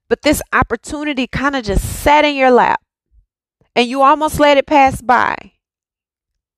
But 0.09 0.23
this 0.23 0.43
opportunity 0.53 1.27
kind 1.27 1.57
of 1.57 1.65
just 1.65 1.85
sat 1.85 2.25
in 2.25 2.35
your 2.35 2.51
lap 2.51 2.83
and 3.77 3.89
you 3.89 4.03
almost 4.03 4.41
let 4.41 4.59
it 4.59 4.67
pass 4.67 5.01
by. 5.01 5.53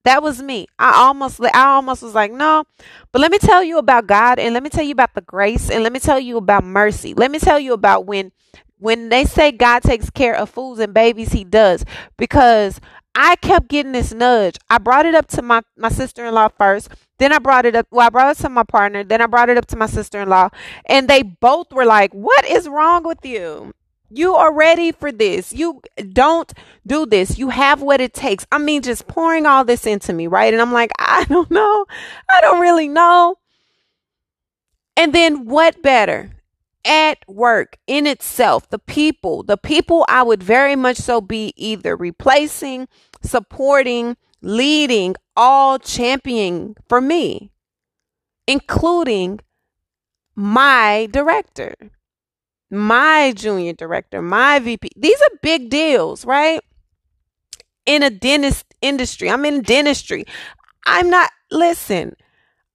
That 0.04 0.22
was 0.22 0.40
me. 0.40 0.68
I 0.78 0.94
almost 0.94 1.40
I 1.42 1.66
almost 1.66 2.02
was 2.02 2.14
like, 2.14 2.32
"No." 2.32 2.64
But 3.10 3.20
let 3.20 3.32
me 3.32 3.38
tell 3.38 3.64
you 3.64 3.78
about 3.78 4.06
God 4.06 4.38
and 4.38 4.54
let 4.54 4.62
me 4.62 4.70
tell 4.70 4.84
you 4.84 4.92
about 4.92 5.14
the 5.14 5.20
grace 5.20 5.68
and 5.68 5.82
let 5.82 5.92
me 5.92 5.98
tell 5.98 6.20
you 6.20 6.36
about 6.36 6.62
mercy. 6.62 7.12
Let 7.12 7.30
me 7.30 7.40
tell 7.40 7.58
you 7.58 7.72
about 7.72 8.06
when 8.06 8.30
when 8.78 9.08
they 9.08 9.24
say 9.24 9.52
God 9.52 9.82
takes 9.82 10.10
care 10.10 10.34
of 10.36 10.50
fools 10.50 10.78
and 10.78 10.94
babies, 10.94 11.32
he 11.32 11.44
does. 11.44 11.84
Because 12.16 12.80
I 13.18 13.36
kept 13.36 13.68
getting 13.68 13.92
this 13.92 14.12
nudge. 14.12 14.56
I 14.68 14.76
brought 14.76 15.06
it 15.06 15.14
up 15.14 15.26
to 15.28 15.42
my, 15.42 15.62
my 15.74 15.88
sister 15.88 16.26
in 16.26 16.34
law 16.34 16.48
first. 16.48 16.90
Then 17.18 17.32
I 17.32 17.38
brought 17.38 17.64
it 17.64 17.74
up. 17.74 17.86
Well, 17.90 18.06
I 18.06 18.10
brought 18.10 18.38
it 18.38 18.42
to 18.42 18.50
my 18.50 18.62
partner. 18.62 19.02
Then 19.02 19.22
I 19.22 19.26
brought 19.26 19.48
it 19.48 19.56
up 19.56 19.64
to 19.68 19.76
my 19.76 19.86
sister 19.86 20.20
in 20.20 20.28
law. 20.28 20.50
And 20.84 21.08
they 21.08 21.22
both 21.22 21.72
were 21.72 21.86
like, 21.86 22.12
What 22.12 22.44
is 22.44 22.68
wrong 22.68 23.04
with 23.04 23.24
you? 23.24 23.72
You 24.10 24.34
are 24.34 24.52
ready 24.52 24.92
for 24.92 25.10
this. 25.10 25.52
You 25.52 25.80
don't 26.12 26.52
do 26.86 27.06
this. 27.06 27.38
You 27.38 27.48
have 27.48 27.80
what 27.80 28.02
it 28.02 28.12
takes. 28.12 28.46
I 28.52 28.58
mean, 28.58 28.82
just 28.82 29.08
pouring 29.08 29.46
all 29.46 29.64
this 29.64 29.86
into 29.86 30.12
me, 30.12 30.26
right? 30.26 30.52
And 30.52 30.60
I'm 30.60 30.72
like, 30.72 30.92
I 30.98 31.24
don't 31.24 31.50
know. 31.50 31.86
I 32.30 32.42
don't 32.42 32.60
really 32.60 32.86
know. 32.86 33.38
And 34.94 35.14
then 35.14 35.46
what 35.46 35.82
better 35.82 36.35
at 36.86 37.18
work 37.26 37.78
in 37.86 38.06
itself, 38.06 38.68
the 38.70 38.78
people, 38.78 39.42
the 39.42 39.56
people 39.56 40.06
I 40.08 40.22
would 40.22 40.42
very 40.42 40.76
much 40.76 40.96
so 40.96 41.20
be 41.20 41.52
either 41.56 41.96
replacing, 41.96 42.88
supporting, 43.22 44.16
leading, 44.40 45.16
all 45.36 45.78
championing 45.78 46.76
for 46.88 47.00
me, 47.00 47.50
including 48.46 49.40
my 50.36 51.08
director, 51.10 51.74
my 52.70 53.32
junior 53.34 53.72
director, 53.72 54.22
my 54.22 54.58
VP. 54.58 54.90
These 54.96 55.20
are 55.20 55.38
big 55.42 55.68
deals, 55.68 56.24
right? 56.24 56.60
In 57.84 58.02
a 58.02 58.10
dentist 58.10 58.66
industry, 58.80 59.30
I'm 59.30 59.44
in 59.44 59.62
dentistry. 59.62 60.24
I'm 60.86 61.10
not, 61.10 61.30
listen, 61.50 62.14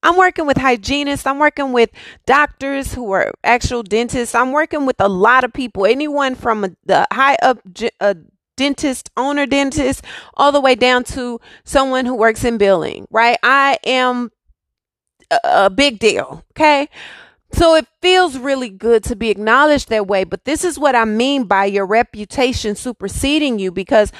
I'm 0.03 0.17
working 0.17 0.45
with 0.47 0.57
hygienists. 0.57 1.25
I'm 1.25 1.39
working 1.39 1.73
with 1.73 1.89
doctors 2.25 2.93
who 2.93 3.11
are 3.11 3.31
actual 3.43 3.83
dentists. 3.83 4.33
I'm 4.35 4.51
working 4.51 4.85
with 4.85 4.99
a 4.99 5.09
lot 5.09 5.43
of 5.43 5.53
people, 5.53 5.85
anyone 5.85 6.35
from 6.35 6.75
the 6.85 7.07
high 7.11 7.37
up 7.41 7.59
dentist, 8.55 9.11
owner 9.17 9.45
dentist, 9.45 10.03
all 10.35 10.51
the 10.51 10.61
way 10.61 10.75
down 10.75 11.03
to 11.03 11.39
someone 11.63 12.05
who 12.05 12.15
works 12.15 12.43
in 12.43 12.57
billing, 12.57 13.07
right? 13.11 13.37
I 13.43 13.77
am 13.85 14.31
a, 15.31 15.39
a 15.43 15.69
big 15.69 15.99
deal. 15.99 16.43
Okay. 16.51 16.89
So 17.53 17.75
it 17.75 17.85
feels 18.01 18.37
really 18.37 18.69
good 18.69 19.03
to 19.05 19.15
be 19.15 19.29
acknowledged 19.29 19.89
that 19.89 20.07
way. 20.07 20.23
But 20.23 20.45
this 20.45 20.63
is 20.63 20.79
what 20.79 20.95
I 20.95 21.03
mean 21.05 21.43
by 21.45 21.65
your 21.65 21.85
reputation 21.85 22.75
superseding 22.75 23.59
you 23.59 23.71
because 23.71 24.11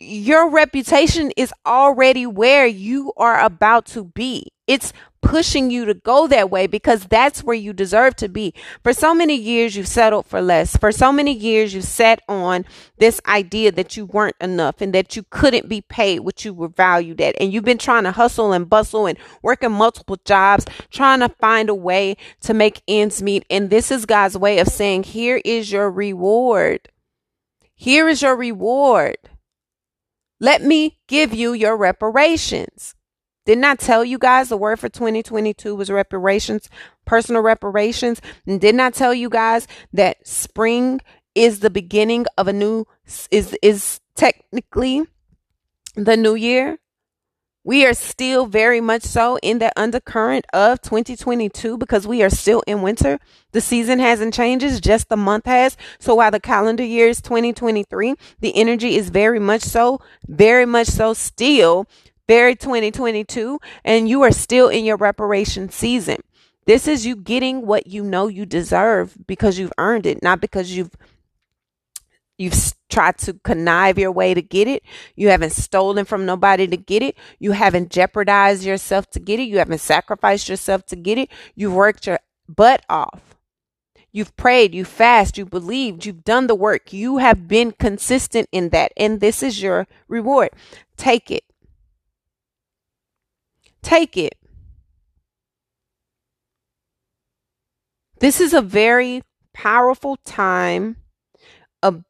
your 0.00 0.48
reputation 0.50 1.30
is 1.36 1.52
already 1.66 2.26
where 2.26 2.66
you 2.66 3.12
are 3.16 3.40
about 3.40 3.84
to 3.86 4.04
be. 4.04 4.48
It's 4.66 4.92
pushing 5.20 5.70
you 5.70 5.84
to 5.84 5.94
go 5.94 6.26
that 6.26 6.50
way 6.50 6.66
because 6.66 7.04
that's 7.04 7.44
where 7.44 7.56
you 7.56 7.72
deserve 7.72 8.16
to 8.16 8.28
be. 8.28 8.54
For 8.82 8.92
so 8.92 9.14
many 9.14 9.34
years, 9.34 9.76
you've 9.76 9.86
settled 9.86 10.26
for 10.26 10.40
less. 10.40 10.76
For 10.76 10.90
so 10.92 11.12
many 11.12 11.32
years, 11.32 11.74
you've 11.74 11.84
sat 11.84 12.22
on 12.28 12.64
this 12.98 13.20
idea 13.26 13.72
that 13.72 13.96
you 13.96 14.06
weren't 14.06 14.36
enough 14.40 14.80
and 14.80 14.94
that 14.94 15.16
you 15.16 15.24
couldn't 15.28 15.68
be 15.68 15.82
paid 15.82 16.20
what 16.20 16.44
you 16.44 16.54
were 16.54 16.68
valued 16.68 17.20
at. 17.20 17.34
And 17.38 17.52
you've 17.52 17.64
been 17.64 17.78
trying 17.78 18.04
to 18.04 18.12
hustle 18.12 18.52
and 18.52 18.70
bustle 18.70 19.06
and 19.06 19.18
working 19.42 19.72
multiple 19.72 20.18
jobs, 20.24 20.64
trying 20.90 21.20
to 21.20 21.28
find 21.28 21.68
a 21.68 21.74
way 21.74 22.16
to 22.40 22.54
make 22.54 22.82
ends 22.88 23.22
meet. 23.22 23.44
And 23.50 23.68
this 23.68 23.90
is 23.90 24.06
God's 24.06 24.38
way 24.38 24.58
of 24.58 24.68
saying, 24.68 25.02
here 25.02 25.42
is 25.44 25.70
your 25.70 25.90
reward. 25.90 26.88
Here 27.74 28.08
is 28.08 28.22
your 28.22 28.36
reward. 28.36 29.18
Let 30.40 30.62
me 30.62 30.98
give 31.06 31.34
you 31.34 31.52
your 31.52 31.76
reparations. 31.76 32.94
Didn't 33.44 33.64
I 33.64 33.74
tell 33.74 34.04
you 34.04 34.18
guys 34.18 34.48
the 34.48 34.56
word 34.56 34.80
for 34.80 34.88
2022 34.88 35.74
was 35.74 35.90
reparations, 35.90 36.68
personal 37.04 37.42
reparations? 37.42 38.20
And 38.46 38.60
didn't 38.60 38.80
I 38.80 38.90
tell 38.90 39.12
you 39.12 39.28
guys 39.28 39.66
that 39.92 40.26
spring 40.26 41.00
is 41.34 41.60
the 41.60 41.70
beginning 41.70 42.26
of 42.36 42.48
a 42.48 42.52
new 42.52 42.86
is 43.30 43.56
is 43.62 44.00
technically 44.14 45.04
the 45.94 46.16
new 46.16 46.34
year? 46.34 46.78
We 47.62 47.84
are 47.84 47.92
still 47.92 48.46
very 48.46 48.80
much 48.80 49.02
so 49.02 49.36
in 49.42 49.58
the 49.58 49.70
undercurrent 49.76 50.46
of 50.52 50.80
2022 50.80 51.76
because 51.76 52.06
we 52.06 52.22
are 52.22 52.30
still 52.30 52.62
in 52.66 52.80
winter. 52.80 53.18
The 53.52 53.60
season 53.60 53.98
hasn't 53.98 54.32
changed, 54.32 54.82
just 54.82 55.10
the 55.10 55.16
month 55.18 55.44
has. 55.44 55.76
So 55.98 56.14
while 56.14 56.30
the 56.30 56.40
calendar 56.40 56.82
year 56.84 57.08
is 57.08 57.20
2023, 57.20 58.14
the 58.40 58.56
energy 58.56 58.96
is 58.96 59.10
very 59.10 59.38
much 59.38 59.60
so, 59.60 60.00
very 60.26 60.64
much 60.64 60.86
so 60.86 61.12
still 61.12 61.86
very 62.26 62.54
2022 62.54 63.58
and 63.84 64.08
you 64.08 64.22
are 64.22 64.30
still 64.30 64.68
in 64.68 64.84
your 64.84 64.96
reparation 64.96 65.68
season. 65.68 66.18
This 66.64 66.86
is 66.86 67.04
you 67.04 67.16
getting 67.16 67.66
what 67.66 67.88
you 67.88 68.04
know 68.04 68.28
you 68.28 68.46
deserve 68.46 69.16
because 69.26 69.58
you've 69.58 69.72
earned 69.78 70.06
it, 70.06 70.22
not 70.22 70.40
because 70.40 70.70
you've 70.70 70.94
you've 72.40 72.72
tried 72.88 73.18
to 73.18 73.34
connive 73.34 73.98
your 73.98 74.10
way 74.10 74.32
to 74.32 74.40
get 74.40 74.66
it. 74.66 74.82
You 75.14 75.28
haven't 75.28 75.52
stolen 75.52 76.06
from 76.06 76.24
nobody 76.24 76.66
to 76.66 76.76
get 76.76 77.02
it. 77.02 77.18
You 77.38 77.52
haven't 77.52 77.90
jeopardized 77.90 78.64
yourself 78.64 79.10
to 79.10 79.20
get 79.20 79.38
it. 79.38 79.42
You 79.42 79.58
haven't 79.58 79.80
sacrificed 79.80 80.48
yourself 80.48 80.86
to 80.86 80.96
get 80.96 81.18
it. 81.18 81.28
You've 81.54 81.74
worked 81.74 82.06
your 82.06 82.18
butt 82.48 82.82
off. 82.88 83.36
You've 84.10 84.34
prayed, 84.36 84.74
you 84.74 84.86
fast, 84.86 85.36
you 85.36 85.44
believed, 85.44 86.06
you've 86.06 86.24
done 86.24 86.46
the 86.46 86.54
work. 86.54 86.94
You 86.94 87.18
have 87.18 87.46
been 87.46 87.72
consistent 87.72 88.48
in 88.50 88.70
that. 88.70 88.92
And 88.96 89.20
this 89.20 89.42
is 89.42 89.62
your 89.62 89.86
reward. 90.08 90.48
Take 90.96 91.30
it. 91.30 91.44
Take 93.82 94.16
it. 94.16 94.34
This 98.18 98.40
is 98.40 98.54
a 98.54 98.62
very 98.62 99.22
powerful 99.52 100.16
time 100.24 100.96
of 101.82 102.04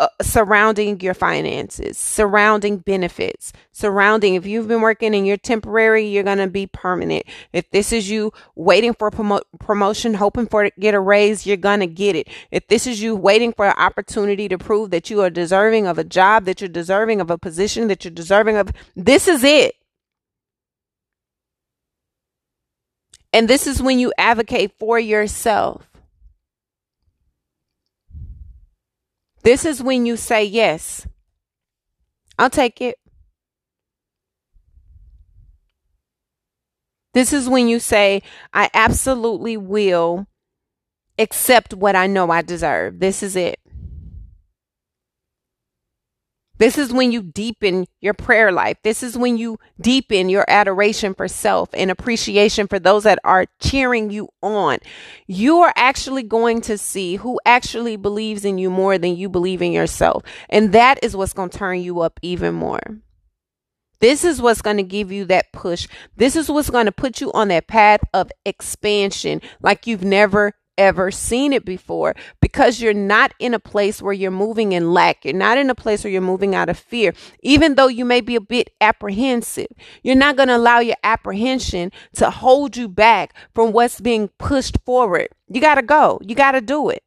uh, 0.00 0.08
surrounding 0.20 0.98
your 1.00 1.14
finances, 1.14 1.96
surrounding 1.96 2.78
benefits, 2.78 3.52
surrounding 3.70 4.34
if 4.34 4.44
you've 4.44 4.66
been 4.66 4.80
working 4.80 5.14
and 5.14 5.26
you're 5.26 5.36
temporary, 5.36 6.06
you're 6.06 6.24
going 6.24 6.38
to 6.38 6.48
be 6.48 6.66
permanent. 6.66 7.24
If 7.52 7.70
this 7.70 7.92
is 7.92 8.10
you 8.10 8.32
waiting 8.56 8.92
for 8.92 9.08
a 9.08 9.10
promo- 9.12 9.42
promotion, 9.60 10.14
hoping 10.14 10.48
for 10.48 10.64
to 10.64 10.72
get 10.80 10.94
a 10.94 11.00
raise, 11.00 11.46
you're 11.46 11.56
going 11.56 11.80
to 11.80 11.86
get 11.86 12.16
it. 12.16 12.28
If 12.50 12.66
this 12.66 12.86
is 12.88 13.00
you 13.00 13.14
waiting 13.14 13.52
for 13.52 13.66
an 13.66 13.74
opportunity 13.76 14.48
to 14.48 14.58
prove 14.58 14.90
that 14.90 15.10
you 15.10 15.22
are 15.22 15.30
deserving 15.30 15.86
of 15.86 15.98
a 15.98 16.04
job, 16.04 16.44
that 16.46 16.60
you're 16.60 16.68
deserving 16.68 17.20
of 17.20 17.30
a 17.30 17.38
position, 17.38 17.86
that 17.88 18.04
you're 18.04 18.10
deserving 18.10 18.56
of, 18.56 18.70
this 18.96 19.28
is 19.28 19.44
it. 19.44 19.76
And 23.32 23.48
this 23.48 23.66
is 23.66 23.82
when 23.82 23.98
you 23.98 24.12
advocate 24.18 24.72
for 24.78 24.98
yourself. 24.98 25.93
This 29.44 29.66
is 29.66 29.82
when 29.82 30.06
you 30.06 30.16
say, 30.16 30.42
Yes, 30.44 31.06
I'll 32.38 32.50
take 32.50 32.80
it. 32.80 32.96
This 37.12 37.32
is 37.32 37.48
when 37.48 37.68
you 37.68 37.78
say, 37.78 38.22
I 38.52 38.68
absolutely 38.74 39.56
will 39.56 40.26
accept 41.16 41.72
what 41.72 41.94
I 41.94 42.08
know 42.08 42.30
I 42.30 42.42
deserve. 42.42 42.98
This 42.98 43.22
is 43.22 43.36
it. 43.36 43.60
This 46.58 46.78
is 46.78 46.92
when 46.92 47.10
you 47.10 47.22
deepen 47.22 47.86
your 48.00 48.14
prayer 48.14 48.52
life. 48.52 48.78
This 48.84 49.02
is 49.02 49.18
when 49.18 49.36
you 49.36 49.58
deepen 49.80 50.28
your 50.28 50.44
adoration 50.48 51.14
for 51.14 51.26
self 51.26 51.68
and 51.74 51.90
appreciation 51.90 52.68
for 52.68 52.78
those 52.78 53.02
that 53.04 53.18
are 53.24 53.46
cheering 53.60 54.10
you 54.10 54.28
on. 54.42 54.78
You 55.26 55.58
are 55.58 55.72
actually 55.76 56.22
going 56.22 56.60
to 56.62 56.78
see 56.78 57.16
who 57.16 57.40
actually 57.44 57.96
believes 57.96 58.44
in 58.44 58.58
you 58.58 58.70
more 58.70 58.98
than 58.98 59.16
you 59.16 59.28
believe 59.28 59.62
in 59.62 59.72
yourself. 59.72 60.22
And 60.48 60.72
that 60.72 61.00
is 61.02 61.16
what's 61.16 61.32
going 61.32 61.50
to 61.50 61.58
turn 61.58 61.80
you 61.80 62.00
up 62.00 62.20
even 62.22 62.54
more. 62.54 62.80
This 64.00 64.24
is 64.24 64.40
what's 64.40 64.62
going 64.62 64.76
to 64.76 64.82
give 64.82 65.10
you 65.10 65.24
that 65.26 65.52
push. 65.52 65.88
This 66.16 66.36
is 66.36 66.50
what's 66.50 66.70
going 66.70 66.86
to 66.86 66.92
put 66.92 67.20
you 67.20 67.32
on 67.32 67.48
that 67.48 67.66
path 67.66 68.00
of 68.12 68.30
expansion 68.44 69.40
like 69.62 69.86
you've 69.86 70.04
never 70.04 70.52
ever 70.78 71.10
seen 71.10 71.52
it 71.52 71.64
before 71.64 72.14
because 72.40 72.80
you're 72.80 72.94
not 72.94 73.32
in 73.38 73.54
a 73.54 73.58
place 73.58 74.02
where 74.02 74.12
you're 74.12 74.30
moving 74.30 74.72
in 74.72 74.92
lack. 74.92 75.24
You're 75.24 75.34
not 75.34 75.58
in 75.58 75.70
a 75.70 75.74
place 75.74 76.04
where 76.04 76.12
you're 76.12 76.20
moving 76.20 76.54
out 76.54 76.68
of 76.68 76.78
fear. 76.78 77.14
Even 77.42 77.74
though 77.74 77.88
you 77.88 78.04
may 78.04 78.20
be 78.20 78.36
a 78.36 78.40
bit 78.40 78.70
apprehensive, 78.80 79.68
you're 80.02 80.14
not 80.14 80.36
going 80.36 80.48
to 80.48 80.56
allow 80.56 80.80
your 80.80 80.96
apprehension 81.04 81.92
to 82.16 82.30
hold 82.30 82.76
you 82.76 82.88
back 82.88 83.34
from 83.54 83.72
what's 83.72 84.00
being 84.00 84.28
pushed 84.38 84.78
forward. 84.84 85.28
You 85.48 85.60
got 85.60 85.76
to 85.76 85.82
go. 85.82 86.20
You 86.22 86.34
got 86.34 86.52
to 86.52 86.60
do 86.60 86.90
it. 86.90 87.02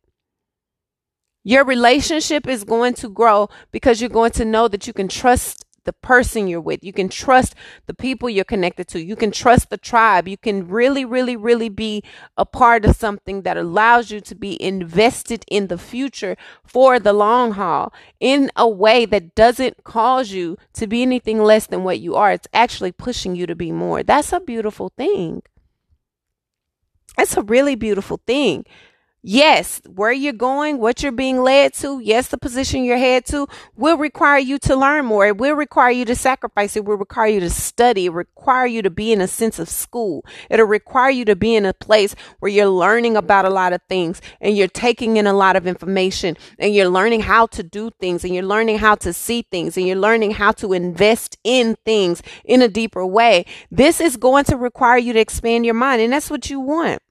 Your 1.43 1.63
relationship 1.63 2.45
is 2.45 2.65
going 2.65 2.93
to 2.95 3.07
grow 3.07 3.47
because 3.71 4.01
you're 4.01 4.09
going 4.09 4.31
to 4.31 4.43
know 4.43 4.67
that 4.67 4.85
you 4.85 4.91
can 4.91 5.07
trust 5.07 5.63
the 5.87 5.93
person 5.93 6.47
you're 6.47 6.61
with. 6.61 6.83
You 6.83 6.93
can 6.93 7.09
trust 7.09 7.55
the 7.87 7.93
people 7.95 8.29
you're 8.29 8.43
connected 8.43 8.87
to. 8.89 9.03
You 9.03 9.15
can 9.15 9.31
trust 9.31 9.71
the 9.71 9.77
tribe. 9.77 10.27
You 10.27 10.37
can 10.37 10.67
really, 10.67 11.03
really, 11.03 11.35
really 11.35 11.69
be 11.69 12.03
a 12.37 12.45
part 12.45 12.85
of 12.85 12.95
something 12.95 13.41
that 13.41 13.57
allows 13.57 14.11
you 14.11 14.19
to 14.21 14.35
be 14.35 14.61
invested 14.61 15.43
in 15.49 15.67
the 15.67 15.77
future 15.79 16.37
for 16.63 16.99
the 16.99 17.13
long 17.13 17.53
haul 17.53 17.91
in 18.19 18.51
a 18.55 18.67
way 18.67 19.05
that 19.05 19.33
doesn't 19.33 19.83
cause 19.83 20.31
you 20.31 20.57
to 20.73 20.85
be 20.85 21.01
anything 21.01 21.41
less 21.41 21.65
than 21.65 21.83
what 21.83 21.99
you 21.99 22.15
are. 22.15 22.33
It's 22.33 22.47
actually 22.53 22.91
pushing 22.91 23.35
you 23.35 23.47
to 23.47 23.55
be 23.55 23.71
more. 23.71 24.03
That's 24.03 24.33
a 24.33 24.39
beautiful 24.41 24.91
thing. 24.97 25.41
It's 27.17 27.37
a 27.37 27.41
really 27.41 27.75
beautiful 27.75 28.19
thing. 28.27 28.65
Yes, 29.29 29.81
where 29.85 30.13
you're 30.13 30.31
going, 30.31 30.79
what 30.79 31.03
you're 31.03 31.11
being 31.11 31.41
led 31.43 31.73
to, 31.73 31.99
yes, 31.99 32.29
the 32.29 32.37
position 32.37 32.85
you're 32.85 32.97
head 32.97 33.25
to 33.25 33.45
will 33.75 33.97
require 33.97 34.39
you 34.39 34.57
to 34.59 34.73
learn 34.73 35.03
more. 35.03 35.27
It 35.27 35.37
will 35.37 35.53
require 35.53 35.91
you 35.91 36.05
to 36.05 36.15
sacrifice. 36.15 36.77
It 36.77 36.85
will 36.85 36.95
require 36.95 37.27
you 37.27 37.41
to 37.41 37.49
study. 37.49 38.05
It 38.05 38.13
require 38.13 38.67
you 38.67 38.81
to 38.83 38.89
be 38.89 39.11
in 39.11 39.19
a 39.19 39.27
sense 39.27 39.59
of 39.59 39.67
school. 39.67 40.25
It'll 40.49 40.65
require 40.65 41.09
you 41.09 41.25
to 41.25 41.35
be 41.35 41.55
in 41.55 41.65
a 41.65 41.73
place 41.73 42.15
where 42.39 42.49
you're 42.49 42.69
learning 42.69 43.17
about 43.17 43.43
a 43.43 43.49
lot 43.49 43.73
of 43.73 43.81
things 43.89 44.21
and 44.39 44.55
you're 44.55 44.69
taking 44.69 45.17
in 45.17 45.27
a 45.27 45.33
lot 45.33 45.57
of 45.57 45.67
information 45.67 46.37
and 46.57 46.73
you're 46.73 46.87
learning 46.87 47.19
how 47.19 47.47
to 47.47 47.63
do 47.63 47.91
things 47.99 48.23
and 48.23 48.33
you're 48.33 48.45
learning 48.45 48.77
how 48.77 48.95
to 48.95 49.11
see 49.11 49.41
things 49.51 49.75
and 49.75 49.85
you're 49.85 49.97
learning 49.97 50.31
how 50.31 50.53
to 50.53 50.71
invest 50.71 51.37
in 51.43 51.75
things 51.83 52.23
in 52.45 52.61
a 52.61 52.69
deeper 52.69 53.05
way. 53.05 53.45
This 53.69 53.99
is 53.99 54.15
going 54.15 54.45
to 54.45 54.55
require 54.55 54.97
you 54.97 55.11
to 55.11 55.19
expand 55.19 55.65
your 55.65 55.75
mind 55.75 56.01
and 56.01 56.13
that's 56.13 56.31
what 56.31 56.49
you 56.49 56.61
want. 56.61 57.01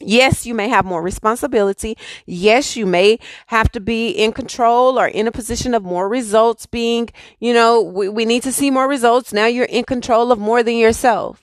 Yes, 0.00 0.44
you 0.44 0.54
may 0.54 0.68
have 0.68 0.84
more 0.84 1.02
responsibility. 1.02 1.96
Yes, 2.26 2.76
you 2.76 2.84
may 2.84 3.18
have 3.46 3.70
to 3.72 3.80
be 3.80 4.10
in 4.10 4.32
control 4.32 4.98
or 4.98 5.06
in 5.06 5.26
a 5.28 5.32
position 5.32 5.72
of 5.74 5.84
more 5.84 6.08
results 6.08 6.66
being, 6.66 7.08
you 7.38 7.54
know, 7.54 7.80
we, 7.80 8.08
we 8.08 8.24
need 8.24 8.42
to 8.42 8.52
see 8.52 8.70
more 8.70 8.88
results. 8.88 9.32
Now 9.32 9.46
you're 9.46 9.64
in 9.64 9.84
control 9.84 10.32
of 10.32 10.38
more 10.38 10.62
than 10.62 10.76
yourself. 10.76 11.40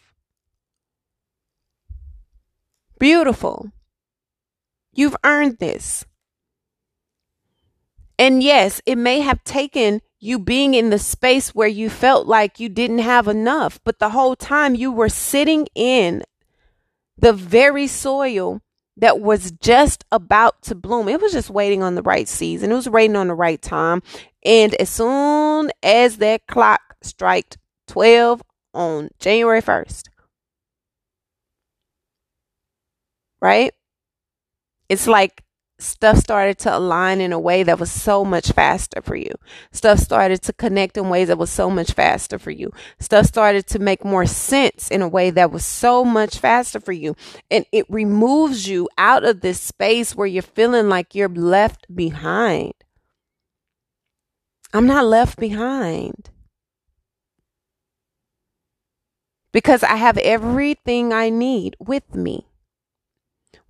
Beautiful. 2.99 3.71
You've 4.93 5.15
earned 5.23 5.57
this. 5.59 6.05
And 8.19 8.43
yes, 8.43 8.81
it 8.85 8.97
may 8.97 9.21
have 9.21 9.43
taken 9.43 10.01
you 10.19 10.37
being 10.37 10.75
in 10.75 10.91
the 10.91 10.99
space 10.99 11.55
where 11.55 11.67
you 11.67 11.89
felt 11.89 12.27
like 12.27 12.59
you 12.59 12.69
didn't 12.69 12.99
have 12.99 13.27
enough, 13.27 13.79
but 13.83 13.97
the 13.97 14.09
whole 14.09 14.35
time 14.35 14.75
you 14.75 14.91
were 14.91 15.09
sitting 15.09 15.67
in 15.73 16.21
the 17.17 17.33
very 17.33 17.87
soil 17.87 18.61
that 18.97 19.19
was 19.19 19.51
just 19.61 20.03
about 20.11 20.61
to 20.63 20.75
bloom. 20.75 21.07
It 21.07 21.21
was 21.21 21.31
just 21.31 21.49
waiting 21.49 21.81
on 21.83 21.95
the 21.95 22.01
right 22.01 22.27
season. 22.27 22.71
It 22.71 22.75
was 22.75 22.89
waiting 22.89 23.15
on 23.15 23.27
the 23.27 23.35
right 23.35 23.61
time. 23.61 24.01
And 24.43 24.73
as 24.75 24.89
soon 24.89 25.71
as 25.83 26.17
that 26.17 26.47
clock 26.47 26.81
struck 27.01 27.45
12 27.87 28.41
on 28.73 29.09
January 29.19 29.61
1st, 29.61 30.09
right? 33.41 33.73
It's 34.89 35.07
like 35.07 35.43
stuff 35.81 36.17
started 36.17 36.57
to 36.59 36.75
align 36.75 37.21
in 37.21 37.33
a 37.33 37.39
way 37.39 37.63
that 37.63 37.79
was 37.79 37.91
so 37.91 38.23
much 38.23 38.51
faster 38.51 39.01
for 39.01 39.15
you. 39.15 39.33
Stuff 39.71 39.99
started 39.99 40.41
to 40.43 40.53
connect 40.53 40.97
in 40.97 41.09
ways 41.09 41.27
that 41.27 41.37
was 41.37 41.49
so 41.49 41.69
much 41.69 41.93
faster 41.93 42.37
for 42.37 42.51
you. 42.51 42.71
Stuff 42.99 43.25
started 43.25 43.67
to 43.67 43.79
make 43.79 44.05
more 44.05 44.25
sense 44.25 44.89
in 44.89 45.01
a 45.01 45.07
way 45.07 45.29
that 45.31 45.51
was 45.51 45.65
so 45.65 46.05
much 46.05 46.37
faster 46.37 46.79
for 46.79 46.91
you. 46.91 47.15
And 47.49 47.65
it 47.71 47.85
removes 47.89 48.67
you 48.67 48.89
out 48.97 49.23
of 49.23 49.41
this 49.41 49.59
space 49.59 50.15
where 50.15 50.27
you're 50.27 50.43
feeling 50.43 50.89
like 50.89 51.15
you're 51.15 51.29
left 51.29 51.87
behind. 51.93 52.73
I'm 54.73 54.87
not 54.87 55.05
left 55.05 55.39
behind. 55.39 56.29
Because 59.51 59.83
I 59.83 59.95
have 59.95 60.17
everything 60.19 61.11
I 61.11 61.29
need 61.29 61.75
with 61.79 62.15
me 62.15 62.45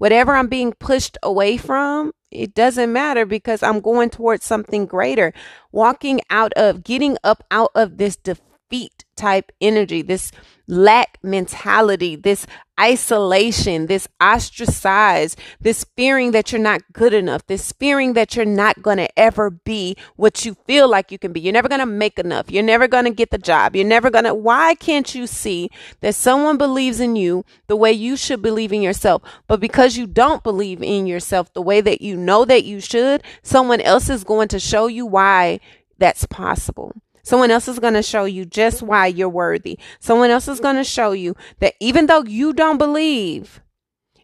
whatever 0.01 0.35
I'm 0.35 0.47
being 0.47 0.73
pushed 0.73 1.15
away 1.21 1.57
from, 1.57 2.11
it 2.31 2.55
doesn't 2.55 2.91
matter 2.91 3.23
because 3.23 3.61
I'm 3.61 3.81
going 3.81 4.09
towards 4.09 4.43
something 4.43 4.87
greater. 4.87 5.31
Walking 5.71 6.21
out 6.31 6.51
of, 6.53 6.83
getting 6.83 7.19
up 7.23 7.43
out 7.51 7.69
of 7.75 7.97
this 7.97 8.15
defeat 8.15 9.05
type 9.21 9.51
energy, 9.61 10.01
this 10.01 10.31
lack 10.67 11.19
mentality, 11.21 12.15
this 12.15 12.47
isolation, 12.79 13.85
this 13.85 14.07
ostracized, 14.19 15.37
this 15.59 15.85
fearing 15.95 16.31
that 16.31 16.51
you're 16.51 16.61
not 16.61 16.81
good 16.93 17.13
enough, 17.13 17.45
this 17.45 17.71
fearing 17.73 18.13
that 18.13 18.35
you're 18.35 18.45
not 18.45 18.81
going 18.81 18.97
to 18.97 19.19
ever 19.19 19.51
be 19.51 19.95
what 20.15 20.43
you 20.43 20.55
feel 20.65 20.89
like 20.89 21.11
you 21.11 21.19
can 21.19 21.31
be. 21.31 21.39
You're 21.39 21.53
never 21.53 21.69
going 21.69 21.81
to 21.81 21.85
make 21.85 22.17
enough. 22.17 22.49
You're 22.49 22.63
never 22.63 22.87
going 22.87 23.05
to 23.05 23.11
get 23.11 23.29
the 23.29 23.37
job. 23.37 23.75
You're 23.75 23.85
never 23.85 24.09
going 24.09 24.25
to. 24.25 24.33
Why 24.33 24.73
can't 24.73 25.13
you 25.13 25.27
see 25.27 25.69
that 25.99 26.15
someone 26.15 26.57
believes 26.57 26.99
in 26.99 27.15
you 27.15 27.45
the 27.67 27.75
way 27.75 27.91
you 27.91 28.15
should 28.15 28.41
believe 28.41 28.73
in 28.73 28.81
yourself? 28.81 29.21
But 29.47 29.59
because 29.59 29.97
you 29.97 30.07
don't 30.07 30.41
believe 30.41 30.81
in 30.81 31.05
yourself 31.05 31.53
the 31.53 31.61
way 31.61 31.81
that 31.81 32.01
you 32.01 32.17
know 32.17 32.45
that 32.45 32.63
you 32.63 32.79
should, 32.79 33.21
someone 33.43 33.81
else 33.81 34.09
is 34.09 34.23
going 34.23 34.47
to 34.47 34.59
show 34.59 34.87
you 34.87 35.05
why 35.05 35.59
that's 35.99 36.25
possible. 36.25 36.95
Someone 37.23 37.51
else 37.51 37.67
is 37.67 37.79
going 37.79 37.93
to 37.93 38.03
show 38.03 38.25
you 38.25 38.45
just 38.45 38.81
why 38.81 39.07
you're 39.07 39.29
worthy. 39.29 39.77
Someone 39.99 40.29
else 40.29 40.47
is 40.47 40.59
going 40.59 40.75
to 40.75 40.83
show 40.83 41.11
you 41.11 41.35
that 41.59 41.75
even 41.79 42.07
though 42.07 42.23
you 42.23 42.53
don't 42.53 42.77
believe, 42.77 43.61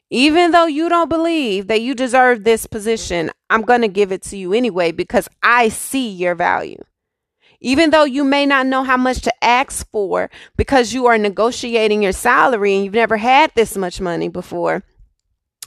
even 0.10 0.52
though 0.52 0.66
you 0.66 0.88
don't 0.88 1.10
believe 1.10 1.68
that 1.68 1.82
you 1.82 1.94
deserve 1.94 2.44
this 2.44 2.66
position, 2.66 3.32
I'm 3.50 3.62
going 3.62 3.82
to 3.82 3.88
give 3.88 4.12
it 4.12 4.22
to 4.24 4.38
you 4.38 4.54
anyway 4.54 4.92
because 4.92 5.28
I 5.44 5.70
see 5.70 6.10
your 6.10 6.36
value. 6.36 6.78
Even 7.60 7.90
though 7.90 8.04
you 8.04 8.24
may 8.24 8.46
not 8.46 8.68
know 8.68 8.84
how 8.84 8.98
much 8.98 9.22
to 9.22 9.44
ask 9.44 9.90
for 9.92 10.30
because 10.56 10.94
you 10.94 11.08
are 11.08 11.18
negotiating 11.18 12.04
your 12.04 12.12
salary 12.12 12.76
and 12.76 12.86
you've 12.86 12.94
never 12.94 13.18
had 13.18 13.52
this 13.56 13.76
much 13.76 14.00
money 14.00 14.30
before, 14.30 14.84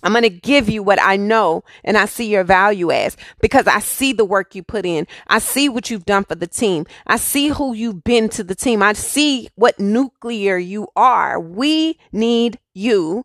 I'm 0.02 0.12
going 0.12 0.22
to 0.22 0.30
give 0.30 0.68
you 0.68 0.82
what 0.82 1.00
I 1.00 1.16
know 1.16 1.62
and 1.84 1.96
I 1.96 2.06
see 2.06 2.28
your 2.30 2.44
value 2.44 2.90
as 2.90 3.16
because 3.40 3.66
I 3.66 3.80
see 3.80 4.12
the 4.12 4.24
work 4.24 4.54
you 4.54 4.62
put 4.62 4.86
in. 4.86 5.06
I 5.26 5.38
see 5.38 5.68
what 5.68 5.90
you've 5.90 6.06
done 6.06 6.24
for 6.24 6.34
the 6.34 6.46
team. 6.46 6.86
I 7.06 7.16
see 7.16 7.48
who 7.48 7.74
you've 7.74 8.04
been 8.04 8.28
to 8.30 8.44
the 8.44 8.54
team. 8.54 8.82
I 8.82 8.94
see 8.94 9.48
what 9.54 9.78
nuclear 9.78 10.56
you 10.56 10.88
are. 10.96 11.38
We 11.38 11.98
need 12.12 12.58
you 12.72 13.24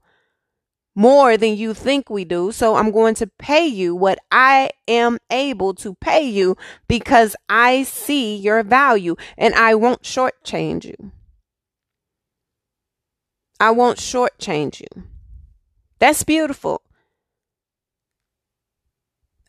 more 0.96 1.36
than 1.38 1.56
you 1.58 1.74
think 1.74 2.10
we 2.10 2.24
do. 2.24 2.52
So 2.52 2.76
I'm 2.76 2.92
going 2.92 3.16
to 3.16 3.28
pay 3.28 3.66
you 3.68 3.96
what 3.96 4.20
I 4.32 4.72
am 4.88 5.18
able 5.30 5.74
to 5.76 5.96
pay 5.96 6.24
you 6.24 6.56
because 6.88 7.36
I 7.50 7.84
see 7.84 8.38
your 8.38 8.64
value 8.64 9.16
and 9.38 9.54
I 9.56 9.76
won't 9.76 10.04
shortchange 10.04 10.86
you. 10.86 11.12
I 13.60 13.72
won't 13.72 14.00
shortchange 14.00 14.82
you. 14.82 15.04
That's 16.06 16.22
beautiful. 16.22 16.84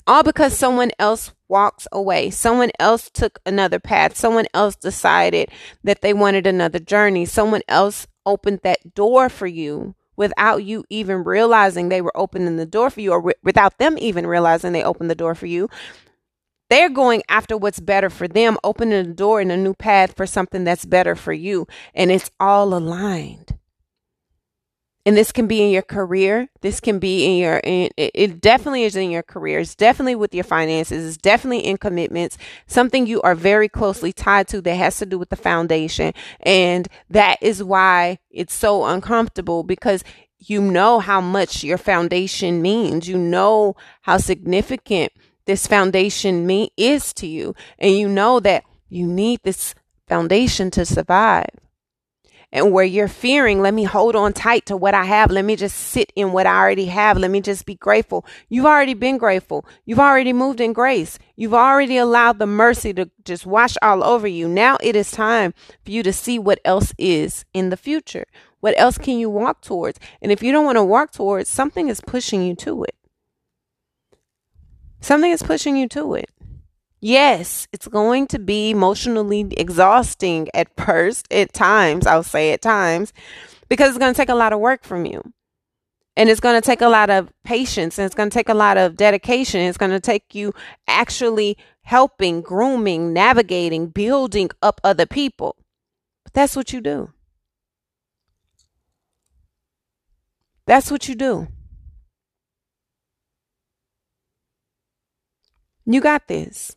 All 0.07 0.23
because 0.23 0.57
someone 0.57 0.90
else 0.99 1.35
walks 1.49 1.87
away. 1.92 2.31
Someone 2.31 2.71
else 2.81 3.11
took 3.11 3.40
another 3.45 3.79
path. 3.79 4.16
Someone 4.16 4.47
else 4.55 4.75
decided 4.75 5.51
that 5.85 6.01
they 6.01 6.14
wanted 6.14 6.47
another 6.47 6.79
journey. 6.79 7.27
Someone 7.27 7.61
else 7.69 8.07
opened 8.25 8.61
that 8.62 8.95
door 8.95 9.29
for 9.29 9.47
you 9.47 9.95
without 10.16 10.64
you 10.64 10.87
even 10.88 11.25
realizing 11.25 11.90
they 11.90 12.01
were 12.01 12.16
opening 12.16 12.57
the 12.57 12.64
door 12.64 12.88
for 12.88 13.03
you 13.03 13.12
or 13.12 13.21
re- 13.21 13.35
without 13.42 13.77
them 13.77 13.99
even 13.99 14.27
realizing 14.27 14.73
they 14.73 14.83
opened 14.83 15.11
the 15.11 15.14
door 15.14 15.35
for 15.35 15.45
you. 15.45 15.69
They're 16.71 16.88
going 16.88 17.23
after 17.29 17.59
what's 17.59 17.81
better 17.81 18.09
for 18.09 18.27
them, 18.27 18.57
opening 18.64 19.09
the 19.09 19.12
door 19.12 19.42
in 19.42 19.51
a 19.51 19.59
new 19.59 19.75
path 19.75 20.16
for 20.16 20.25
something 20.25 20.64
that's 20.64 20.87
better 20.87 21.16
for 21.16 21.35
you. 21.35 21.66
And 21.95 22.11
it's 22.11 22.31
all 22.40 22.73
aligned 22.73 23.59
and 25.07 25.16
this 25.16 25.31
can 25.31 25.47
be 25.47 25.62
in 25.62 25.71
your 25.71 25.83
career. 25.83 26.49
This 26.62 26.81
can 26.81 26.99
be 26.99 27.25
in 27.25 27.37
your 27.38 27.61
it 27.64 28.40
definitely 28.40 28.83
is 28.83 28.97
in 28.97 29.12
your 29.12 29.23
career. 29.23 29.61
It's 29.61 29.77
definitely 29.77 30.16
with 30.16 30.35
your 30.35 30.42
finances. 30.42 31.07
It's 31.07 31.16
definitely 31.16 31.61
in 31.61 31.77
commitments. 31.77 32.37
Something 32.66 33.07
you 33.07 33.23
are 33.23 33.37
very 33.37 33.69
closely 33.69 34.12
tied 34.12 34.49
to 34.49 34.61
that 34.62 34.75
has 34.75 34.99
to 34.99 35.07
do 35.07 35.16
with 35.16 35.29
the 35.29 35.37
foundation. 35.37 36.12
And 36.40 36.88
that 37.09 37.38
is 37.40 37.62
why 37.62 38.19
it's 38.31 38.53
so 38.53 38.85
uncomfortable 38.85 39.62
because 39.62 40.03
you 40.40 40.61
know 40.61 40.99
how 40.99 41.21
much 41.21 41.62
your 41.62 41.79
foundation 41.79 42.61
means. 42.61 43.09
You 43.09 43.16
know 43.16 43.77
how 44.03 44.19
significant 44.19 45.12
this 45.45 45.69
foundation 45.69 46.47
me 46.47 46.73
is 46.77 47.12
to 47.14 47.29
you. 47.29 47.55
And 47.79 47.97
you 47.97 48.09
know 48.09 48.40
that 48.40 48.64
you 48.88 49.07
need 49.07 49.40
this 49.45 49.77
foundation 50.09 50.73
to 50.73 50.85
survive 50.85 51.47
and 52.57 52.73
where 52.73 52.87
you're 52.87 53.07
fearing, 53.07 53.61
let 53.61 53.75
me 53.75 53.85
hold 53.85 54.16
on 54.16 54.33
tight 54.33 54.64
to 54.64 54.79
what 54.79 54.95
I 54.95 55.05
have. 55.05 55.31
Let 55.31 55.45
me 55.45 55.57
just 55.57 55.77
sit 55.77 56.11
in 56.16 56.33
what 56.33 56.47
I 56.47 56.59
already 56.59 56.87
have. 56.87 57.19
Let 57.19 57.31
me 57.31 57.42
just 57.42 57.66
be 57.66 57.75
grateful. 57.75 58.25
You've 58.49 58.64
already 58.64 58.95
been 58.95 59.19
grateful. 59.19 59.66
You've 59.85 60.01
already 60.01 60.33
moved 60.33 60.62
in 60.62 60.73
grace. 60.73 61.19
You've 61.37 61.53
already 61.53 61.99
allowed 61.99 62.38
the 62.38 62.47
mercy 62.47 62.95
to 62.95 63.11
just 63.27 63.45
wash 63.45 63.75
all 63.83 64.03
over 64.03 64.27
you. 64.27 64.49
Now 64.49 64.79
it 64.83 64.97
is 64.97 65.11
time 65.11 65.53
for 65.85 65.90
you 65.90 66.03
to 66.03 66.14
see 66.14 66.38
what 66.38 66.59
else 66.64 66.95
is 66.97 67.45
in 67.53 67.69
the 67.69 67.77
future. 67.77 68.25
What 68.61 68.73
else 68.79 68.97
can 68.97 69.19
you 69.19 69.29
walk 69.29 69.61
towards? 69.61 70.01
And 70.23 70.33
if 70.33 70.42
you 70.42 70.51
don't 70.51 70.64
want 70.64 70.77
to 70.77 70.85
walk 70.85 71.12
towards, 71.12 71.51
something 71.51 71.88
is 71.88 72.01
pushing 72.01 72.42
you 72.42 72.57
to 72.57 72.85
it. 72.85 72.95
Something 75.03 75.31
is 75.31 75.42
pushing 75.42 75.77
you 75.77 75.88
to 75.88 76.14
it. 76.14 76.31
Yes, 77.00 77.68
it's 77.72 77.88
going 77.88 78.26
to 78.28 78.38
be 78.38 78.70
emotionally 78.70 79.46
exhausting 79.56 80.48
at 80.54 80.68
first, 80.76 81.30
at 81.32 81.52
times, 81.52 82.06
I'll 82.06 82.22
say 82.22 82.52
at 82.52 82.62
times, 82.62 83.12
because 83.68 83.90
it's 83.90 83.98
going 83.98 84.14
to 84.14 84.16
take 84.16 84.30
a 84.30 84.35
lot 84.35 84.52
of 84.52 84.61
work 84.61 84.82
from 84.85 85.04
you. 85.04 85.22
And 86.16 86.30
it's 86.30 86.40
going 86.40 86.61
to 86.61 86.64
take 86.64 86.80
a 86.80 86.88
lot 86.88 87.11
of 87.11 87.30
patience 87.44 87.98
and 87.98 88.06
it's 88.06 88.14
going 88.14 88.30
to 88.30 88.35
take 88.35 88.48
a 88.48 88.54
lot 88.54 88.78
of 88.78 88.96
dedication. 88.96 89.61
It's 89.61 89.76
going 89.76 89.90
to 89.90 90.00
take 90.00 90.35
you 90.35 90.54
actually 90.88 91.59
helping, 91.82 92.40
grooming, 92.40 93.12
navigating, 93.12 93.88
building 93.88 94.48
up 94.62 94.80
other 94.82 95.04
people. 95.04 95.56
But 96.24 96.32
that's 96.32 96.56
what 96.56 96.72
you 96.72 96.80
do. 96.80 97.12
That's 100.66 100.90
what 100.90 101.06
you 101.06 101.14
do. 101.14 101.48
You 105.85 106.00
got 106.00 106.26
this. 106.28 106.74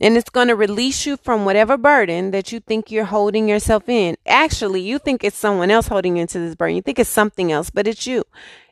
And 0.00 0.16
it's 0.16 0.30
going 0.30 0.48
to 0.48 0.56
release 0.56 1.04
you 1.04 1.16
from 1.18 1.44
whatever 1.44 1.76
burden 1.76 2.30
that 2.30 2.52
you 2.52 2.60
think 2.60 2.90
you're 2.90 3.04
holding 3.04 3.48
yourself 3.48 3.88
in. 3.88 4.16
Actually, 4.26 4.80
you 4.80 4.98
think 4.98 5.22
it's 5.22 5.36
someone 5.36 5.70
else 5.70 5.88
holding 5.88 6.16
into 6.16 6.38
this 6.38 6.54
burden. 6.54 6.76
You 6.76 6.82
think 6.82 6.98
it's 6.98 7.10
something 7.10 7.52
else, 7.52 7.68
but 7.68 7.86
it's 7.86 8.06
you. 8.06 8.24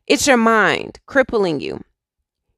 It's 0.07 0.27
your 0.27 0.39
mind 0.39 1.01
crippling 1.05 1.61
you. 1.61 1.83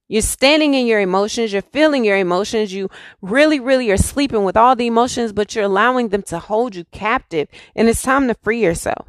You're 0.07 0.23
standing 0.23 0.75
in 0.75 0.87
your 0.87 1.01
emotions. 1.01 1.53
You're 1.53 1.63
feeling 1.63 2.05
your 2.05 2.17
emotions. 2.17 2.73
You 2.73 2.91
really, 3.23 3.61
really 3.61 3.91
are 3.91 3.97
sleeping 3.97 4.45
with 4.45 4.57
all 4.57 4.75
the 4.75 4.87
emotions, 4.87 5.33
but 5.33 5.55
you're 5.55 5.65
allowing 5.65 6.09
them 6.09 6.23
to 6.25 6.39
hold 6.39 6.75
you 6.75 6.85
captive. 6.93 7.49
And 7.75 7.89
it's 7.89 8.03
time 8.03 8.29
to 8.29 8.35
free 8.35 8.61
yourself. 8.63 9.07